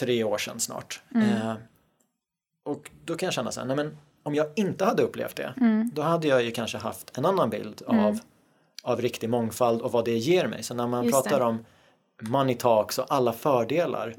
[0.00, 1.00] tre år sedan snart.
[1.14, 1.52] Eh,
[2.64, 5.54] och då kan jag känna så här, nej men om jag inte hade upplevt det,
[5.92, 8.18] då hade jag ju kanske haft en annan bild av,
[8.82, 10.62] av riktig mångfald och vad det ger mig.
[10.62, 11.44] Så när man Just pratar det.
[11.46, 11.64] om
[12.20, 14.14] money talks och alla fördelar,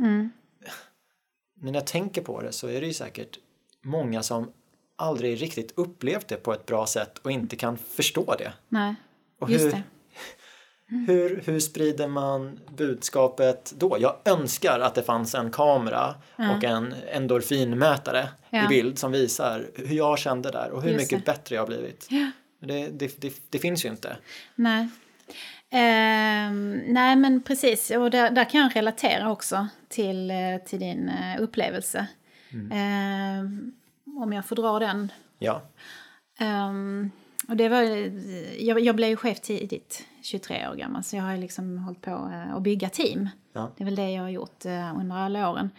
[1.59, 3.39] när jag tänker på det så är det ju säkert
[3.81, 4.51] många som
[4.95, 8.53] aldrig riktigt upplevt det på ett bra sätt och inte kan förstå det.
[8.69, 8.95] Nej,
[9.39, 9.83] Och hur, det.
[10.87, 13.97] Hur, hur sprider man budskapet då?
[13.99, 16.15] Jag önskar att det fanns en kamera
[16.57, 18.65] och en endorfinmätare Ja.
[18.65, 21.31] i bild som visar hur jag kände där och hur Just mycket det.
[21.31, 22.09] bättre jag har blivit.
[22.59, 24.17] Det, det, det, det finns ju inte.
[24.55, 24.89] Nej.
[25.69, 27.91] Ehm, nej, men precis.
[27.91, 32.07] Och där, där kan jag relatera också till, eh, till din eh, upplevelse.
[32.71, 33.71] Ehm,
[34.21, 35.11] om jag får dra den.
[35.39, 35.61] Ja,
[36.39, 37.11] Ehm,
[37.47, 37.81] och det var,
[38.61, 42.11] jag, jag blev ju chef tidigt, 23 år gammal, så jag har liksom hållit på
[42.11, 43.29] eh, att bygga team.
[43.53, 43.71] Ja.
[43.77, 45.69] Det är väl det jag har gjort eh, under alla åren.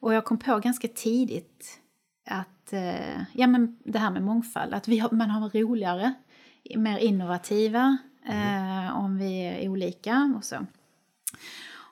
[0.00, 1.80] Och jag kom på ganska tidigt
[2.26, 6.14] att eh, ja, men det här med mångfald, att vi har, man har roligare,
[6.76, 10.66] mer innovativa eh, om vi är olika och så.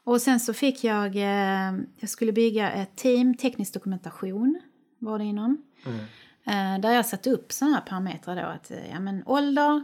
[0.05, 4.61] Och sen så fick jag, eh, jag skulle bygga ett team, teknisk dokumentation
[4.99, 5.63] var det inom.
[5.87, 6.05] Eh,
[6.81, 9.83] där jag satte upp sådana här parametrar då att eh, ja, men ålder,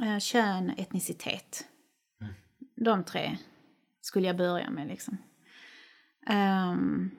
[0.00, 1.66] eh, kön, etnicitet.
[2.76, 3.38] De tre
[4.00, 5.18] skulle jag börja med liksom.
[6.26, 7.10] Ehm,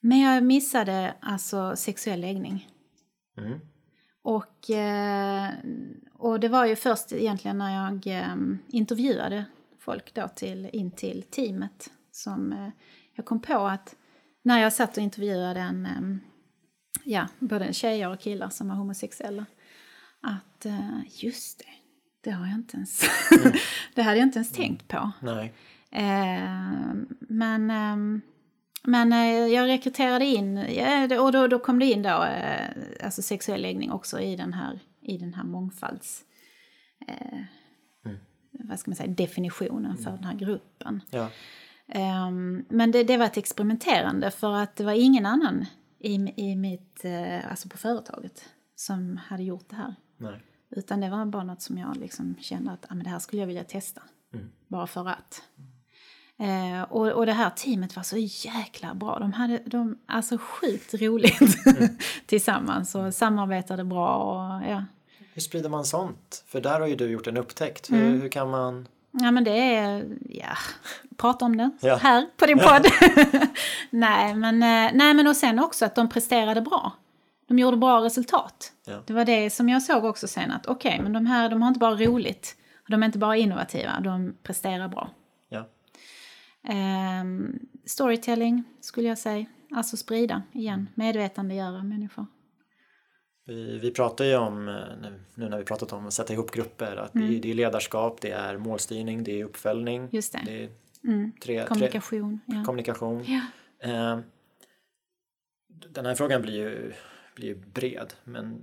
[0.00, 2.68] men jag missade alltså sexuell läggning.
[3.38, 3.60] Mm.
[4.22, 5.50] Och, eh,
[6.14, 8.36] och det var ju först egentligen när jag eh,
[8.68, 9.44] intervjuade
[9.78, 12.68] folk då till, in till teamet som eh,
[13.14, 13.96] jag kom på att
[14.42, 16.31] när jag satt och intervjuade en, eh,
[17.04, 19.46] ja, både tjejer och killar som var homosexuella,
[20.20, 21.64] att eh, just det,
[22.20, 23.02] det har jag inte ens,
[23.94, 25.10] det hade jag inte ens tänkt på.
[25.20, 25.52] nej.
[25.90, 28.20] Eh, men ehm,
[28.84, 30.58] men eh, jag rekryterade in,
[31.20, 32.26] och då, då kom det in då,
[33.04, 36.24] alltså sexuell läggning också i den här, i den här mångfalds...
[37.08, 37.38] Eh,
[38.50, 41.02] Vad ska man säga, definitionen för den här gruppen.
[41.10, 41.30] Ja.
[41.88, 45.66] Ehm, men det, det var ett experimenterande för att det var ingen annan
[46.02, 48.44] i, i mitt, eh, alltså på företaget
[48.74, 49.94] som hade gjort det här.
[50.16, 50.40] Nej.
[50.70, 53.42] Utan det var bara något som jag liksom kände att ah, men det här skulle
[53.42, 54.02] jag vilja testa.
[54.68, 55.42] Bara för att.
[56.38, 59.18] Eh, och, och det här teamet var så jäkla bra.
[59.18, 61.56] De hade de, alltså sjukt roligt
[62.26, 64.16] tillsammans och samarbetade bra.
[64.16, 64.84] Och, ja.
[65.34, 66.44] Hur sprider man sånt?
[66.46, 67.92] För där har ju du gjort en upptäckt.
[67.92, 68.88] Hur, hur kan man...
[69.12, 70.16] ja, men det är...
[70.28, 70.56] Ja,
[71.16, 71.96] prata om det Ja.
[71.96, 72.86] här på din podd.
[73.90, 76.92] nej, men, eh, nej, men och sen också att de presterade bra.
[77.48, 78.72] De gjorde bra resultat.
[78.86, 79.02] Ja.
[79.06, 81.68] Det var det som jag såg också sen att okej, men de här de har
[81.68, 82.56] inte bara roligt.
[82.88, 85.10] De är inte bara innovativa, de presterar bra.
[85.48, 85.68] Ja.
[86.68, 89.46] Ehm, storytelling skulle jag säga.
[89.74, 92.26] Alltså sprida igen, medvetandegöra människor.
[93.44, 94.74] Vi, vi pratar ju om, eh,
[95.34, 98.30] nu, när vi pratat om att sätta ihop grupper, att det, det är ledarskap, det
[98.30, 100.08] är målstyrning, det är uppföljning.
[100.12, 100.42] Just det.
[100.46, 100.68] det är
[101.04, 101.32] Mm.
[101.42, 102.40] tre, Kommunikation.
[102.46, 102.64] tre, Ja.
[102.64, 103.24] kommunikation.
[103.26, 103.40] Ja.
[103.88, 104.18] Eh,
[105.90, 106.92] den här frågan blir ju,
[107.34, 108.62] blir ju bred, men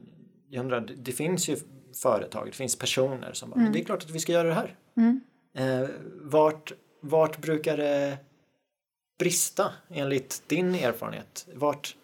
[0.50, 1.58] jag undrar, det, det finns ju
[2.02, 4.54] företag, det finns personer som bara, men det är klart att vi ska göra det
[4.54, 4.76] här.
[4.98, 5.22] Mm.
[5.54, 5.90] Eh,
[6.22, 6.72] vart,
[7.02, 8.18] vart brukar det
[9.20, 11.48] brista enligt din erfarenhet?
[11.54, 11.96] Vart,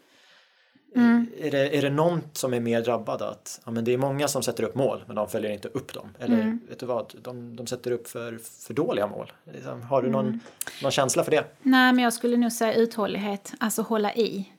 [0.96, 1.28] Mm.
[1.40, 3.22] är, det, är det någon som är mer drabbad?
[3.22, 5.94] Att ja, men det är många som sätter upp mål men de följer inte upp
[5.94, 6.10] dem.
[6.20, 6.60] Eller Mm.
[6.70, 8.38] vet du vad, de, de sätter upp för,
[8.68, 9.32] för dåliga mål.
[9.54, 10.40] Liksom, Har du någon, Mm.
[10.84, 11.44] någon känsla för det?
[11.62, 14.50] Nej, men jag skulle nog säga uthållighet, alltså hålla i.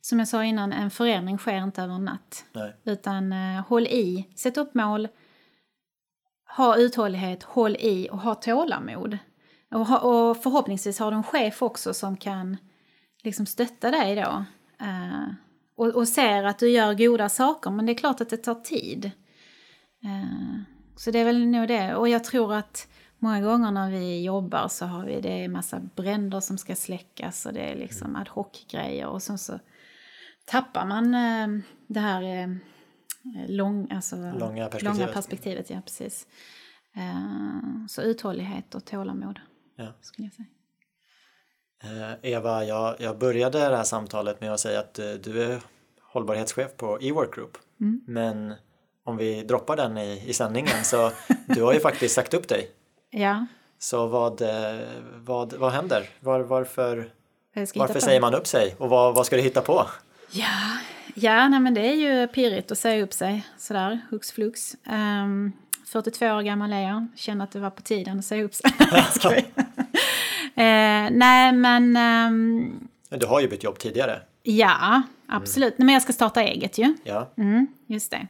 [0.00, 2.44] Som jag sa innan, en förändring sker inte över en natt.
[2.52, 2.74] Nej.
[2.84, 5.08] Utan eh, håll i, sätt upp mål,
[6.56, 9.18] ha uthållighet, håll i och ha tålamod.
[9.74, 12.56] Och, ha, och förhoppningsvis har du en chef också som kan
[13.24, 14.44] liksom stötta dig då.
[14.80, 15.28] Eh,
[15.78, 18.54] och, och ser att du gör goda saker, men det är klart att det tar
[18.54, 19.04] tid.
[20.04, 20.60] Eh,
[20.96, 21.94] så det är väl nog det.
[21.94, 25.80] Och jag tror att många gånger när vi jobbar så har vi det är massa
[25.96, 29.58] bränder som ska släckas och det är liksom ad hoc-grejer och sen så
[30.44, 32.48] tappar man eh, det här eh,
[33.48, 34.82] lång, alltså, Långa perspektivet.
[34.98, 35.70] långa perspektivet.
[35.70, 36.26] Ja, precis.
[37.88, 39.40] Så uthållighet och tålamod
[39.76, 39.92] Ja.
[40.00, 40.46] skulle jag säga.
[41.84, 45.60] Eh, Eva, jag, jag började det här samtalet med att säga att eh, du är
[46.02, 47.58] hållbarhetschef på e-work group.
[47.80, 48.00] Mm.
[48.06, 48.54] Men
[49.04, 51.10] om vi droppar den i, i sändningen så
[51.46, 52.70] du har ju faktiskt sagt upp dig.
[53.10, 53.46] Ja,
[53.78, 54.80] Så vad, eh,
[55.16, 56.08] vad, vad händer?
[56.20, 57.10] Var, varför
[57.74, 58.74] varför säger man upp sig?
[58.78, 59.86] Och vad, vad ska du hitta på?
[60.30, 60.78] Ja,
[61.14, 64.76] ja nej, men det är ju pirrigt att säga upp sig sådär, hux flux.
[64.86, 65.52] Um,
[65.86, 68.72] 42 år gammal är jag, känner att det var på tiden att säga upp sig.
[70.58, 74.20] Eh, nej, men ehm, Men Du har ju bytt jobb tidigare.
[74.42, 75.78] ja, absolut.
[75.78, 76.94] Nej, men jag ska starta eget ju.
[77.04, 78.26] Ja, Mm, just det.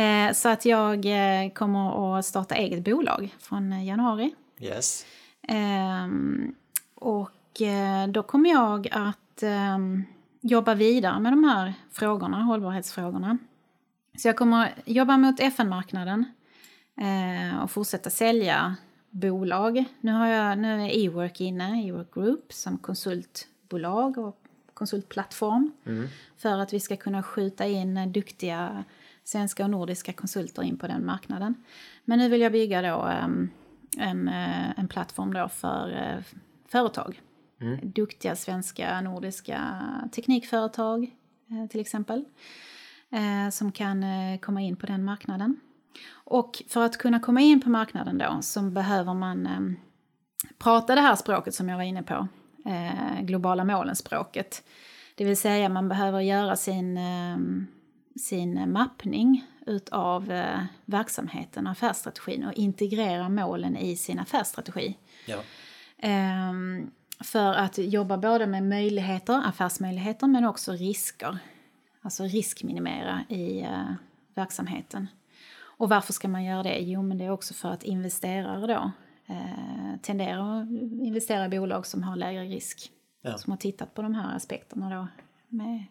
[0.00, 4.34] Eh, så att jag eh, kommer att starta eget bolag från eh, januari.
[4.60, 5.06] yes.
[5.48, 6.54] Ehm,
[6.94, 10.04] och eh, då kommer jag att ehm,
[10.40, 13.38] jobba vidare med de här frågorna, hållbarhetsfrågorna.
[14.18, 16.24] Så jag kommer jobba mot FN-marknaden
[17.00, 18.76] eh, och fortsätta sälja
[19.14, 19.84] bolag.
[20.00, 24.40] Nu, har jag, nu är Ework inne, Ework Group, som konsultbolag och
[24.74, 25.72] konsultplattform
[26.36, 28.84] för att vi ska kunna skjuta in duktiga
[29.24, 31.54] svenska och nordiska konsulter in på den marknaden.
[32.04, 33.50] Men nu vill jag bygga då ehm,
[33.98, 36.24] en, eh, en plattform då för eh,
[36.68, 37.20] företag.
[37.82, 39.80] Duktiga svenska, nordiska
[40.12, 41.10] teknikföretag
[41.50, 42.24] eh, till exempel.
[43.52, 44.04] Som kan
[44.38, 45.60] komma in på den marknaden.
[46.24, 49.60] Och för att kunna komma in på marknaden då så behöver man eh,
[50.58, 52.28] prata det här språket som jag var inne på.
[52.66, 54.62] Eh, globala målen-språket.
[55.14, 57.36] Det vill säga man behöver göra sin, eh,
[58.20, 64.96] sin mappning utav eh, verksamheten, affärsstrategin och integrera målen i sin affärsstrategi.
[65.26, 65.38] Ja.
[65.98, 71.38] Ehm, för att jobba både med möjligheter, affärsmöjligheter, men också risker.
[72.02, 73.92] Alltså riskminimera i eh,
[74.34, 75.08] verksamheten.
[75.76, 76.78] Och varför ska man göra det?
[76.78, 78.90] Jo, men det är också för att investerare då
[79.26, 80.68] eh, tenderar att
[81.00, 82.90] investera i bolag som har lägre risk.
[83.22, 83.38] Ja.
[83.38, 85.08] Som har tittat på de här aspekterna då,
[85.48, 85.84] med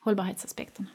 [0.00, 0.86] hållbarhetsaspekten.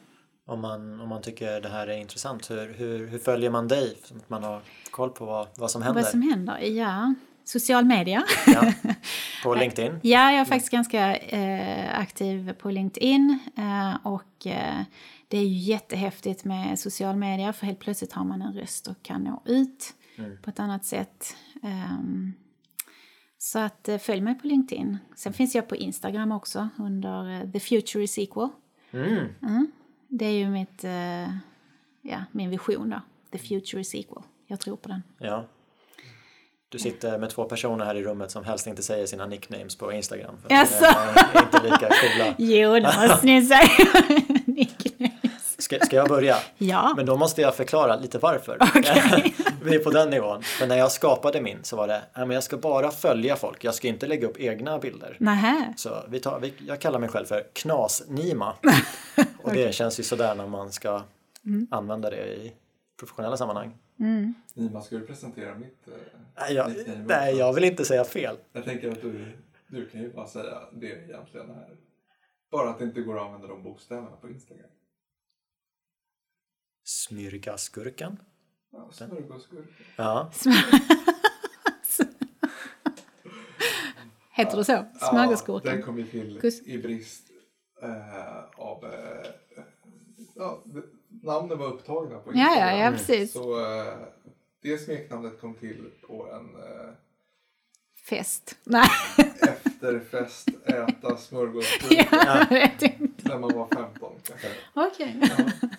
[0.46, 3.98] Om, man, om man tycker det här är intressant, hur, hur, hur följer man dig?
[4.04, 4.62] Så att man har
[4.92, 6.58] koll på vad, vad som händer Vad som händer?
[6.60, 7.14] Ja,
[7.44, 8.24] social media.
[8.48, 8.74] ja.
[9.44, 10.00] på LinkedIn.
[10.02, 14.82] Ja, jag är faktiskt ganska eh, aktiv på LinkedIn eh, och eh,
[15.32, 19.04] det är ju jättehäftigt med social media för helt plötsligt har man en röst och
[19.04, 19.94] kan nå ut
[20.42, 21.36] på ett annat sätt.
[21.64, 22.34] Ehm,
[23.38, 24.98] så att eh, följ mig på LinkedIn.
[25.16, 28.50] Sen finns jag på Instagram också under eh, The Future is Equal.
[28.92, 29.28] Mm.
[29.42, 29.72] Mm.
[30.08, 31.36] Det är ju mitt, eh,
[32.02, 33.02] ja, min vision då.
[33.32, 34.24] The Future is Equal.
[34.48, 35.04] Jag tror på den.
[35.18, 35.48] Ja.
[36.70, 39.94] Du sitter med två personer här i rummet som helst inte säger sina nicknames på
[39.94, 40.38] Instagram.
[40.42, 40.86] För Jaså?
[41.34, 42.36] de är inte lika coola.
[42.38, 43.70] Jo, det måste ni säga.
[45.78, 46.36] Ska, ska jag börja?
[46.58, 46.94] Ja.
[46.98, 48.58] Men då måste jag förklara lite varför.
[48.76, 49.36] Okej.
[49.64, 50.44] Vi är på den nivån.
[50.44, 53.64] För när jag skapade min så var det, "Nej, men jag ska bara följa folk,
[53.64, 55.18] jag ska inte lägga upp egna bilder.
[55.20, 55.74] Nähä.
[55.78, 58.54] Så vi tar, vi, jag kallar mig själv för Knas-Nima.
[59.44, 61.02] Och det känns ju sådär när man ska
[61.46, 61.68] Mm.
[61.72, 62.54] använda det i
[63.00, 63.78] professionella sammanhang.
[64.54, 65.94] Nima, ska du presentera mitt eh,
[66.40, 66.72] Nej jag,
[67.06, 68.36] nej, jag vill inte säga fel.
[68.54, 71.68] Jag tänker att du, du kan ju bara säga det egentligen är.
[72.52, 74.66] Bara att det inte går att använda de bokstäverna på Instagram.
[76.84, 78.18] Smyrgasgurkan.
[78.72, 79.68] Ja, smörgåsgurka.
[79.96, 80.32] Ja,
[84.32, 84.86] Heter det så?
[85.00, 85.70] Smörgåsgurkan?
[85.72, 87.24] Ja, den kom ju till i brist
[87.82, 88.86] eh, av...
[88.86, 89.32] Eh,
[90.36, 90.64] ja,
[91.24, 92.78] namnen var upptagna på Ja, Instagram.
[92.78, 93.34] ja, ja, precis.
[93.34, 93.94] Så eh,
[94.62, 96.94] det smeknamnet kom till på en eh,
[98.10, 98.58] Fest.
[98.64, 98.88] Nej,
[99.84, 101.18] efterfest, äta
[103.00, 103.30] inte.
[103.30, 104.48] när man var 15 kanske.
[104.74, 105.16] Okej.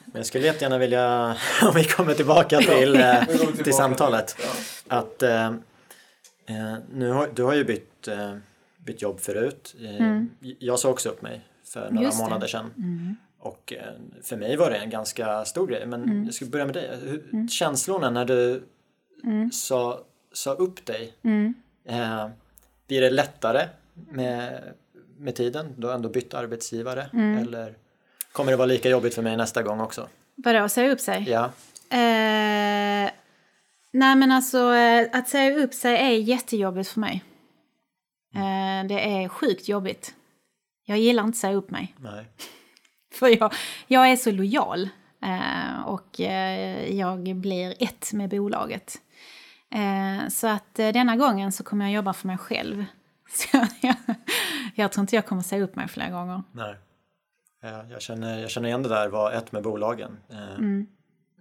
[0.05, 3.72] Men jag skulle jättegärna vilja, om vi kommer tillbaka till, eh, Vi går tillbaka till
[3.72, 4.36] samtalet,
[4.88, 4.96] Ja.
[4.98, 8.36] att eh, eh, nu har, du har ju bytt, eh,
[8.78, 9.74] bytt jobb förut.
[9.80, 10.22] Eh,
[10.59, 12.03] Jag sa också upp mig för några Mm.
[12.03, 12.22] Just det.
[12.22, 12.30] Mm.
[12.30, 13.16] månader sedan.
[13.38, 13.92] Och eh,
[14.22, 15.86] för mig var det en ganska stor grej.
[15.86, 16.24] Men Mm.
[16.24, 16.90] jag ska börja med dig.
[17.03, 18.62] Hur, Känslorna när du
[19.53, 20.00] sa,
[20.32, 21.12] sa upp dig.
[21.24, 21.55] Mm.
[21.88, 22.26] Eh,
[22.88, 24.62] blir det lättare med,
[25.18, 25.74] med tiden?
[25.76, 27.11] Du har ändå bytt arbetsgivare.
[27.12, 27.38] Mm.
[27.38, 27.74] Eller
[28.32, 30.09] kommer det vara lika jobbigt för mig nästa gång också?
[30.34, 31.24] Vadå, säga upp sig?
[31.28, 31.45] Ja.
[31.90, 33.11] Eh,
[33.93, 37.24] nej men alltså eh, att säga upp sig är jättejobbigt för mig.
[38.34, 40.14] Eh, det är sjukt jobbigt.
[40.84, 41.95] Jag gillar inte att säga upp mig.
[41.97, 42.26] Nej.
[43.18, 43.53] För jag,
[43.86, 44.88] jag är så lojal.
[45.22, 49.01] Eh, och eh, jag blir ett med bolaget.
[49.70, 52.84] Eh, så att denna gången så kommer jag jobba för mig själv.
[53.34, 53.94] Så jag,
[54.74, 56.42] jag tror inte jag kommer säga upp mig flera gånger.
[56.52, 56.76] Nej.
[57.62, 60.18] Ja, jag, känner, jag känner igen det där, var ett med bolagen.
[60.30, 60.86] Eh, Mm.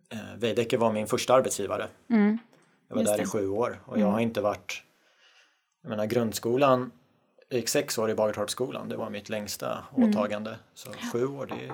[0.10, 1.88] eh, Veidekke var min första arbetsgivare.
[2.08, 3.24] Jag var just där det.
[3.24, 4.84] i sju år och jag har inte varit...
[5.82, 6.92] Jag menar grundskolan,
[7.50, 10.56] jag gick sex år i Bagartorpsskolan, det var mitt längsta åtagande.
[10.74, 11.74] Så sju år, det är,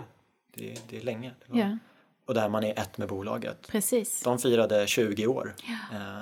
[0.55, 1.33] det är, det är länge.
[1.45, 1.77] Det var- Ja,
[2.27, 3.67] Och där man är ett med bolaget.
[3.67, 4.21] precis.
[4.23, 5.55] De firade 20 år
[5.93, 6.21] eh,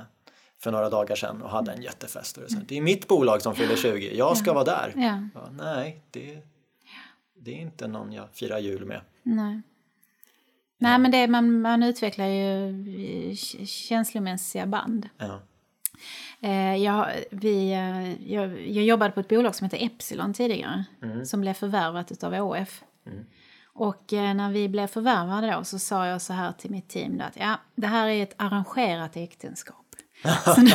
[0.65, 2.37] för några dagar sedan och hade en jättefest.
[2.37, 4.93] Och det, är här, det är mitt bolag som fyller 20, jag ska vara där.
[5.33, 6.37] Ja, nej, det,
[7.39, 9.01] det är inte någon jag firar jul med.
[9.23, 9.61] nej.
[10.77, 12.69] Nej, men det, man, man utvecklar ju
[13.29, 13.35] eh,
[13.65, 15.09] känslomässiga band.
[15.17, 15.39] Ja.
[16.39, 20.85] Eh, jag, vi, eh, jag, jag jobbade på ett bolag som heter Epsilon tidigare,
[21.25, 22.83] som blev förvärvat av ÅF.
[23.75, 27.17] Och eh, när vi blev förvärvade då så sa jag så här till mitt team
[27.17, 29.84] då att ja, det här är ett arrangerat äktenskap.
[30.55, 30.71] så nu,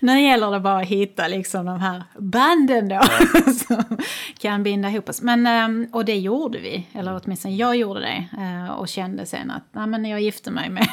[0.00, 3.00] nu gäller det bara att hitta liksom de här banden då
[3.66, 3.98] som
[4.38, 5.22] kan binda ihop oss.
[5.22, 9.50] Men, ehm, och det gjorde vi, eller åtminstone jag gjorde det eh, och kände sen
[9.50, 10.86] att nej, men jag gifte mig med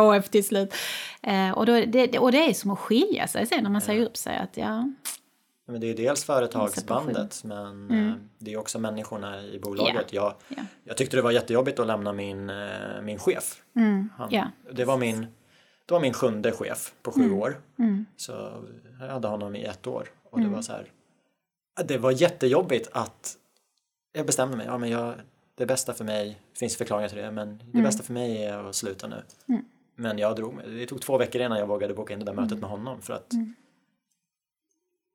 [0.00, 0.74] ÅF till slut.
[1.22, 4.06] Eh, Och, då, det, och det är som att skilja sig sen när man säger
[4.06, 4.36] upp sig.
[4.36, 4.88] Att, ja,
[5.68, 10.12] Men det är dels företagsbandet men eh, det är också människorna i bolaget.
[10.12, 10.36] Jag, Mm.
[10.48, 10.62] Ja.
[10.84, 12.52] jag tyckte det var jättejobbigt att lämna min,
[13.02, 13.54] min chef.
[13.74, 14.08] Han, Mm.
[14.30, 14.44] ja.
[14.72, 15.26] det, var min,
[15.86, 17.38] det var min sjunde chef på sju Mm.
[17.38, 17.60] år.
[18.16, 18.32] Så
[19.00, 20.08] jag hade honom i ett år.
[20.30, 20.50] Och Mm.
[20.50, 20.92] det var så här.
[21.84, 23.36] Det var jättejobbigt att
[24.12, 24.66] jag bestämde mig.
[24.66, 25.14] Ja, men jag,
[25.54, 27.58] det bästa för mig, det finns förklaringar till det, men Mm.
[27.72, 29.22] det bästa för mig är att sluta nu.
[29.94, 30.70] Men jag drog mig.
[30.70, 32.44] Det tog två veckor innan jag vågade boka in det där Mm.
[32.44, 33.00] mötet med honom.
[33.02, 33.32] För att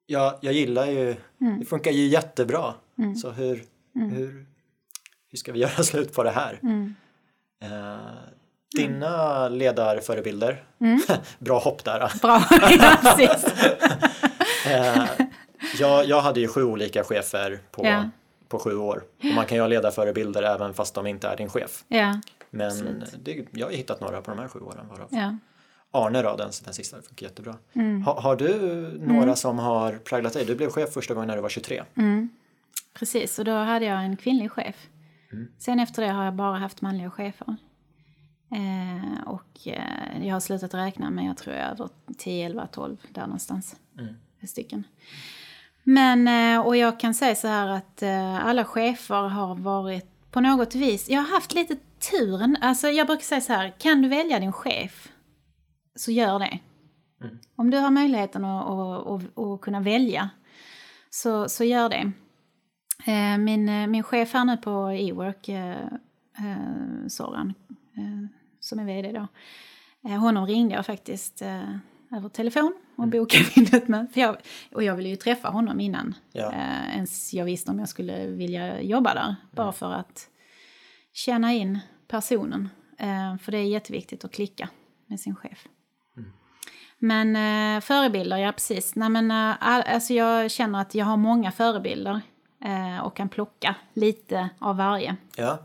[0.05, 1.59] jag, jag gillar ju, Mm.
[1.59, 2.73] det funkar ju jättebra.
[3.21, 3.63] Så hur,
[3.93, 4.45] hur,
[5.29, 6.59] hur ska vi göra slut på det här?
[6.63, 6.95] Mm.
[8.75, 10.63] Dina ledarförebilder,
[11.39, 12.11] bra hopp där.
[12.21, 12.43] Bra,
[12.79, 13.45] ja, precis.
[14.65, 15.03] Eh,
[15.79, 18.09] jag, jag hade ju sju olika chefer på, Ja.
[18.47, 19.03] på sju år.
[19.19, 21.83] Och man kan ju ha ledarförebilder även fast de inte är din chef.
[21.87, 22.19] Ja,
[22.49, 24.87] Men det, jag har hittat några på de här sju åren.
[24.89, 25.07] Varav.
[25.11, 25.35] ja.
[25.91, 27.55] Arne då, den, den sista, det funkar jättebra.
[27.73, 28.01] Mm.
[28.03, 28.55] Ha, har du
[29.01, 30.45] några som har präglat dig?
[30.45, 31.83] Du blev chef första gången när du var 23.
[31.97, 32.29] Mm.
[32.93, 34.75] Precis, och då hade jag en kvinnlig chef.
[35.59, 37.55] Sen efter det har jag bara haft manliga chefer.
[38.51, 42.67] Eh, och eh, jag har slutat räkna, men jag tror jag är över 10, 11,
[42.67, 43.75] 12 där någonstans.
[44.47, 44.83] Stycken.
[45.83, 50.41] Men, eh, och jag kan säga så här att eh, alla chefer har varit på
[50.41, 51.75] något vis, jag har haft lite
[52.11, 55.11] turen, alltså jag brukar säga så här, kan du välja din chef
[55.95, 56.59] så gör det.
[57.55, 60.29] Om du har möjligheten att, att, att, att kunna välja
[61.09, 62.11] så, så gör det.
[63.11, 65.49] Eh, Min, eh, min chef här nu på Ework,
[67.07, 67.53] Soran,
[68.61, 69.27] som är vd då,
[70.09, 71.75] eh, honom ringde jag faktiskt eh,
[72.17, 74.13] över telefon och bokade in ett möte.
[74.13, 74.37] För jag,
[74.73, 76.51] och jag ville ju träffa honom innan Ja.
[76.53, 79.35] eh, ens jag visste om jag skulle vilja jobba där.
[79.51, 80.27] Bara för att
[81.13, 82.69] känna in personen.
[82.97, 84.69] Eh, för det är jätteviktigt att klicka
[85.07, 85.67] med sin chef.
[87.03, 88.95] Men eh, förebilder, ja precis.
[88.95, 92.21] Nej, men, eh, all, alltså jag känner att jag har många förebilder
[92.65, 95.15] eh, och kan plocka lite av varje.
[95.35, 95.57] Ja.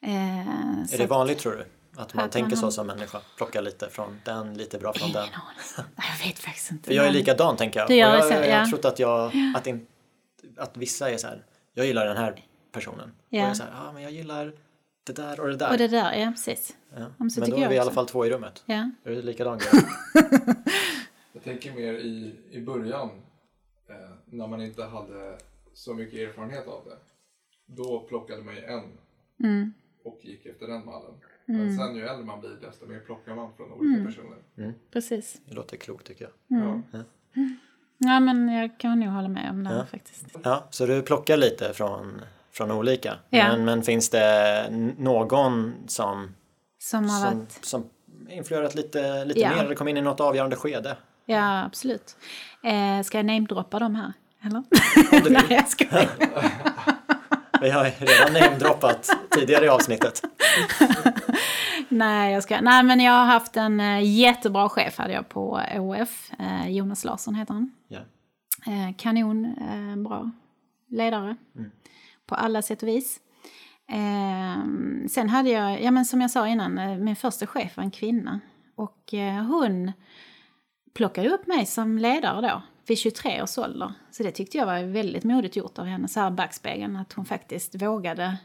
[0.00, 1.64] Är det vanligt tror du?
[1.96, 3.20] Att man tänker så som människa?
[3.36, 5.24] Plocka lite från den, lite bra från den.
[5.24, 5.90] Ingen aning.
[5.96, 6.86] Nej, jag vet faktiskt inte.
[6.86, 7.88] För jag är likadan tänker jag.
[7.88, 8.58] Du gör och jag, så, jag ja.
[8.58, 9.86] har trott att, jag, att, in,
[10.56, 11.44] att vissa är så här,
[11.74, 13.12] jag gillar den här personen.
[13.28, 13.40] Ja.
[13.40, 14.52] Och jag är så här, ja men jag gillar
[15.04, 15.70] det där och det där.
[15.70, 16.76] Och det där, ja precis.
[16.96, 17.06] ja.
[17.16, 18.62] men så men då är jag vi i alla fall två i rummet.
[18.66, 18.90] Ja.
[19.04, 19.82] Är det likadan grej?
[21.32, 23.10] Jag tänker mer i, i början,
[23.88, 23.94] eh,
[24.24, 25.38] när man inte hade
[25.74, 26.96] så mycket erfarenhet av det,
[27.66, 28.98] då plockade man ju en
[29.40, 29.72] Mm.
[30.04, 31.14] och gick efter den mallen.
[31.46, 34.74] Men sen ju äldre man blir desto mer plockar man från olika personer.
[34.92, 35.36] Precis.
[35.44, 36.60] Det låter klokt tycker jag.
[36.60, 36.82] Mm.
[36.92, 36.98] Ja.
[37.98, 39.86] Ja, men jag kan nog hålla med om det här Ja.
[39.86, 40.24] faktiskt.
[40.44, 42.20] Ja, så du plockar lite från,
[42.52, 43.14] från olika.
[43.30, 43.48] Ja.
[43.48, 44.66] Men, men finns det
[44.98, 46.34] någon som,
[46.78, 47.64] Som har som, varit...
[47.64, 47.90] som
[48.28, 49.50] influerat lite, lite Ja.
[49.56, 50.96] mer eller kom in i något avgörande skede?
[51.26, 52.16] Ja, absolut.
[52.64, 54.12] Eh, ska jag namedroppa dem här?
[54.42, 54.62] Eller?
[55.10, 55.32] du vill.
[55.32, 56.08] Nej, jag skojar.
[57.60, 60.22] Vi har redan namedroppat tidigare i avsnittet.
[61.88, 62.60] Nej, jag ska.
[62.60, 66.32] Nej, men jag har haft en eh, jättebra chef hade jag på OF.
[66.38, 67.70] Eh, Jonas Larsson heter han.
[67.88, 68.00] Ja.
[68.66, 69.54] Eh, kanon,
[70.04, 70.30] bra
[70.88, 71.36] ledare.
[72.26, 73.20] På alla sätt och vis.
[73.88, 74.64] Eh,
[75.08, 78.40] sen hade jag, ja men som jag sa innan, min första chef var en kvinna.
[78.74, 79.14] Och
[79.48, 79.92] hon
[80.94, 83.92] plockade upp mig som ledare då, vid 23 års ålder.
[84.10, 87.24] Så det tyckte jag var väldigt modigt gjort av henne, så här backspegeln, att hon
[87.24, 88.36] faktiskt vågade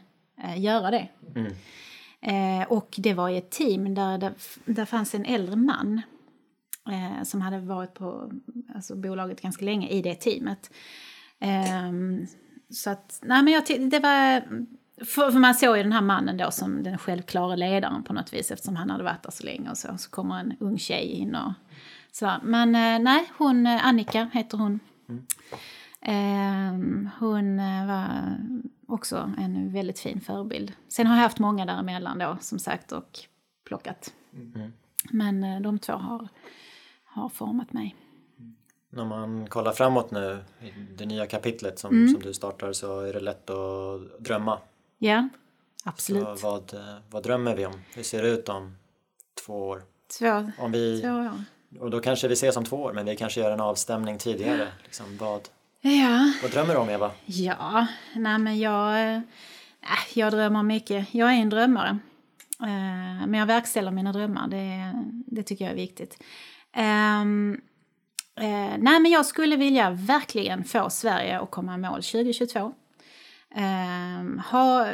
[0.56, 1.08] göra det.
[2.22, 6.02] Eh, och det var i ett team där det där fanns en äldre man
[6.90, 8.32] eh, som hade varit på
[8.74, 10.70] alltså, bolaget ganska länge i det teamet.
[11.38, 11.92] Eh,
[12.70, 14.42] så att, nej men jag det var...
[15.04, 18.32] För, för man såg ju den här mannen då som den självklara ledaren på något
[18.32, 19.98] vis eftersom han hade varit där så länge och så.
[19.98, 21.52] Så kommer en ung tjej in och
[22.12, 22.32] så.
[22.42, 24.80] Men eh, nej, hon, eh, Annika heter hon.
[25.08, 25.26] Mm
[27.18, 28.38] hon eh, var
[28.88, 30.72] också en väldigt fin förebild.
[30.88, 33.18] Sen har jag haft många däremellan då som sagt och
[33.64, 34.12] plockat.
[35.10, 36.28] Men eh, de två har,
[37.04, 37.96] har format mig.
[38.90, 42.08] När man kollar framåt nu i det nya kapitlet som, Mm.
[42.14, 44.58] som du startar så är det lätt att drömma.
[44.98, 45.28] Ja,
[45.82, 46.42] Så absolut.
[46.42, 47.74] vad, eh, vad drömmer vi om?
[47.94, 48.76] Hur ser det ut om
[49.46, 49.82] två år?
[50.18, 51.44] Två, Om vi, två år.
[51.80, 54.68] och då kanske vi ses om två år men vi kanske gör en avstämning tidigare.
[54.84, 55.48] Liksom, vad,
[55.84, 57.10] Ja, vad drömmer du om Eva?
[57.26, 57.86] ja.
[58.14, 59.14] Nej men jag...
[59.14, 59.20] Äh,
[60.14, 61.14] jag drömmer mycket.
[61.14, 61.98] Jag är en drömmare.
[62.60, 64.48] Eh, men jag verkställer mina drömmar.
[64.48, 64.92] Det,
[65.26, 66.22] det tycker jag är viktigt.
[66.72, 67.24] Eh,
[68.78, 72.74] nej men jag skulle vilja verkligen få Sverige att komma i mål 2022.
[73.54, 74.88] Ehm, ha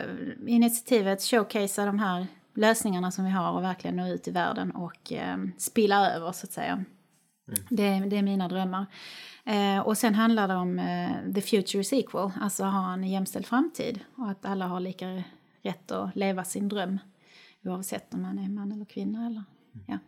[0.46, 5.12] initiativet, showcasea de här lösningarna som vi har och verkligen nå ut i världen och
[5.12, 6.84] ehm, spilla över så att säga.
[7.70, 8.86] Det, det är mina drömmar.
[9.44, 13.46] Eh, och sen handlar det om eh, the future is equal, alltså ha en jämställd
[13.46, 15.22] framtid och att alla har lika
[15.62, 16.98] rätt att leva sin dröm
[17.64, 19.26] oavsett om man är man eller kvinna.
[19.26, 19.44] Eller,
[19.86, 19.98] ja.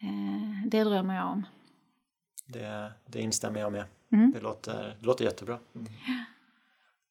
[0.00, 1.46] eh, det drömmer jag om.
[2.46, 3.84] Det, det instämmer jag med.
[4.12, 4.32] Mm.
[4.32, 5.58] Det, låter, det låter jättebra.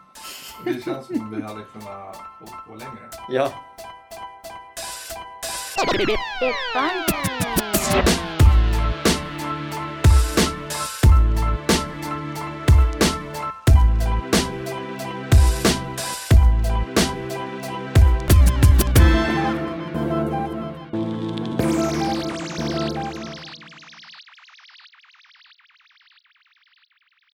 [0.65, 3.09] Det känns som vi hade kunnat hålla på längre.
[3.29, 3.51] Ja.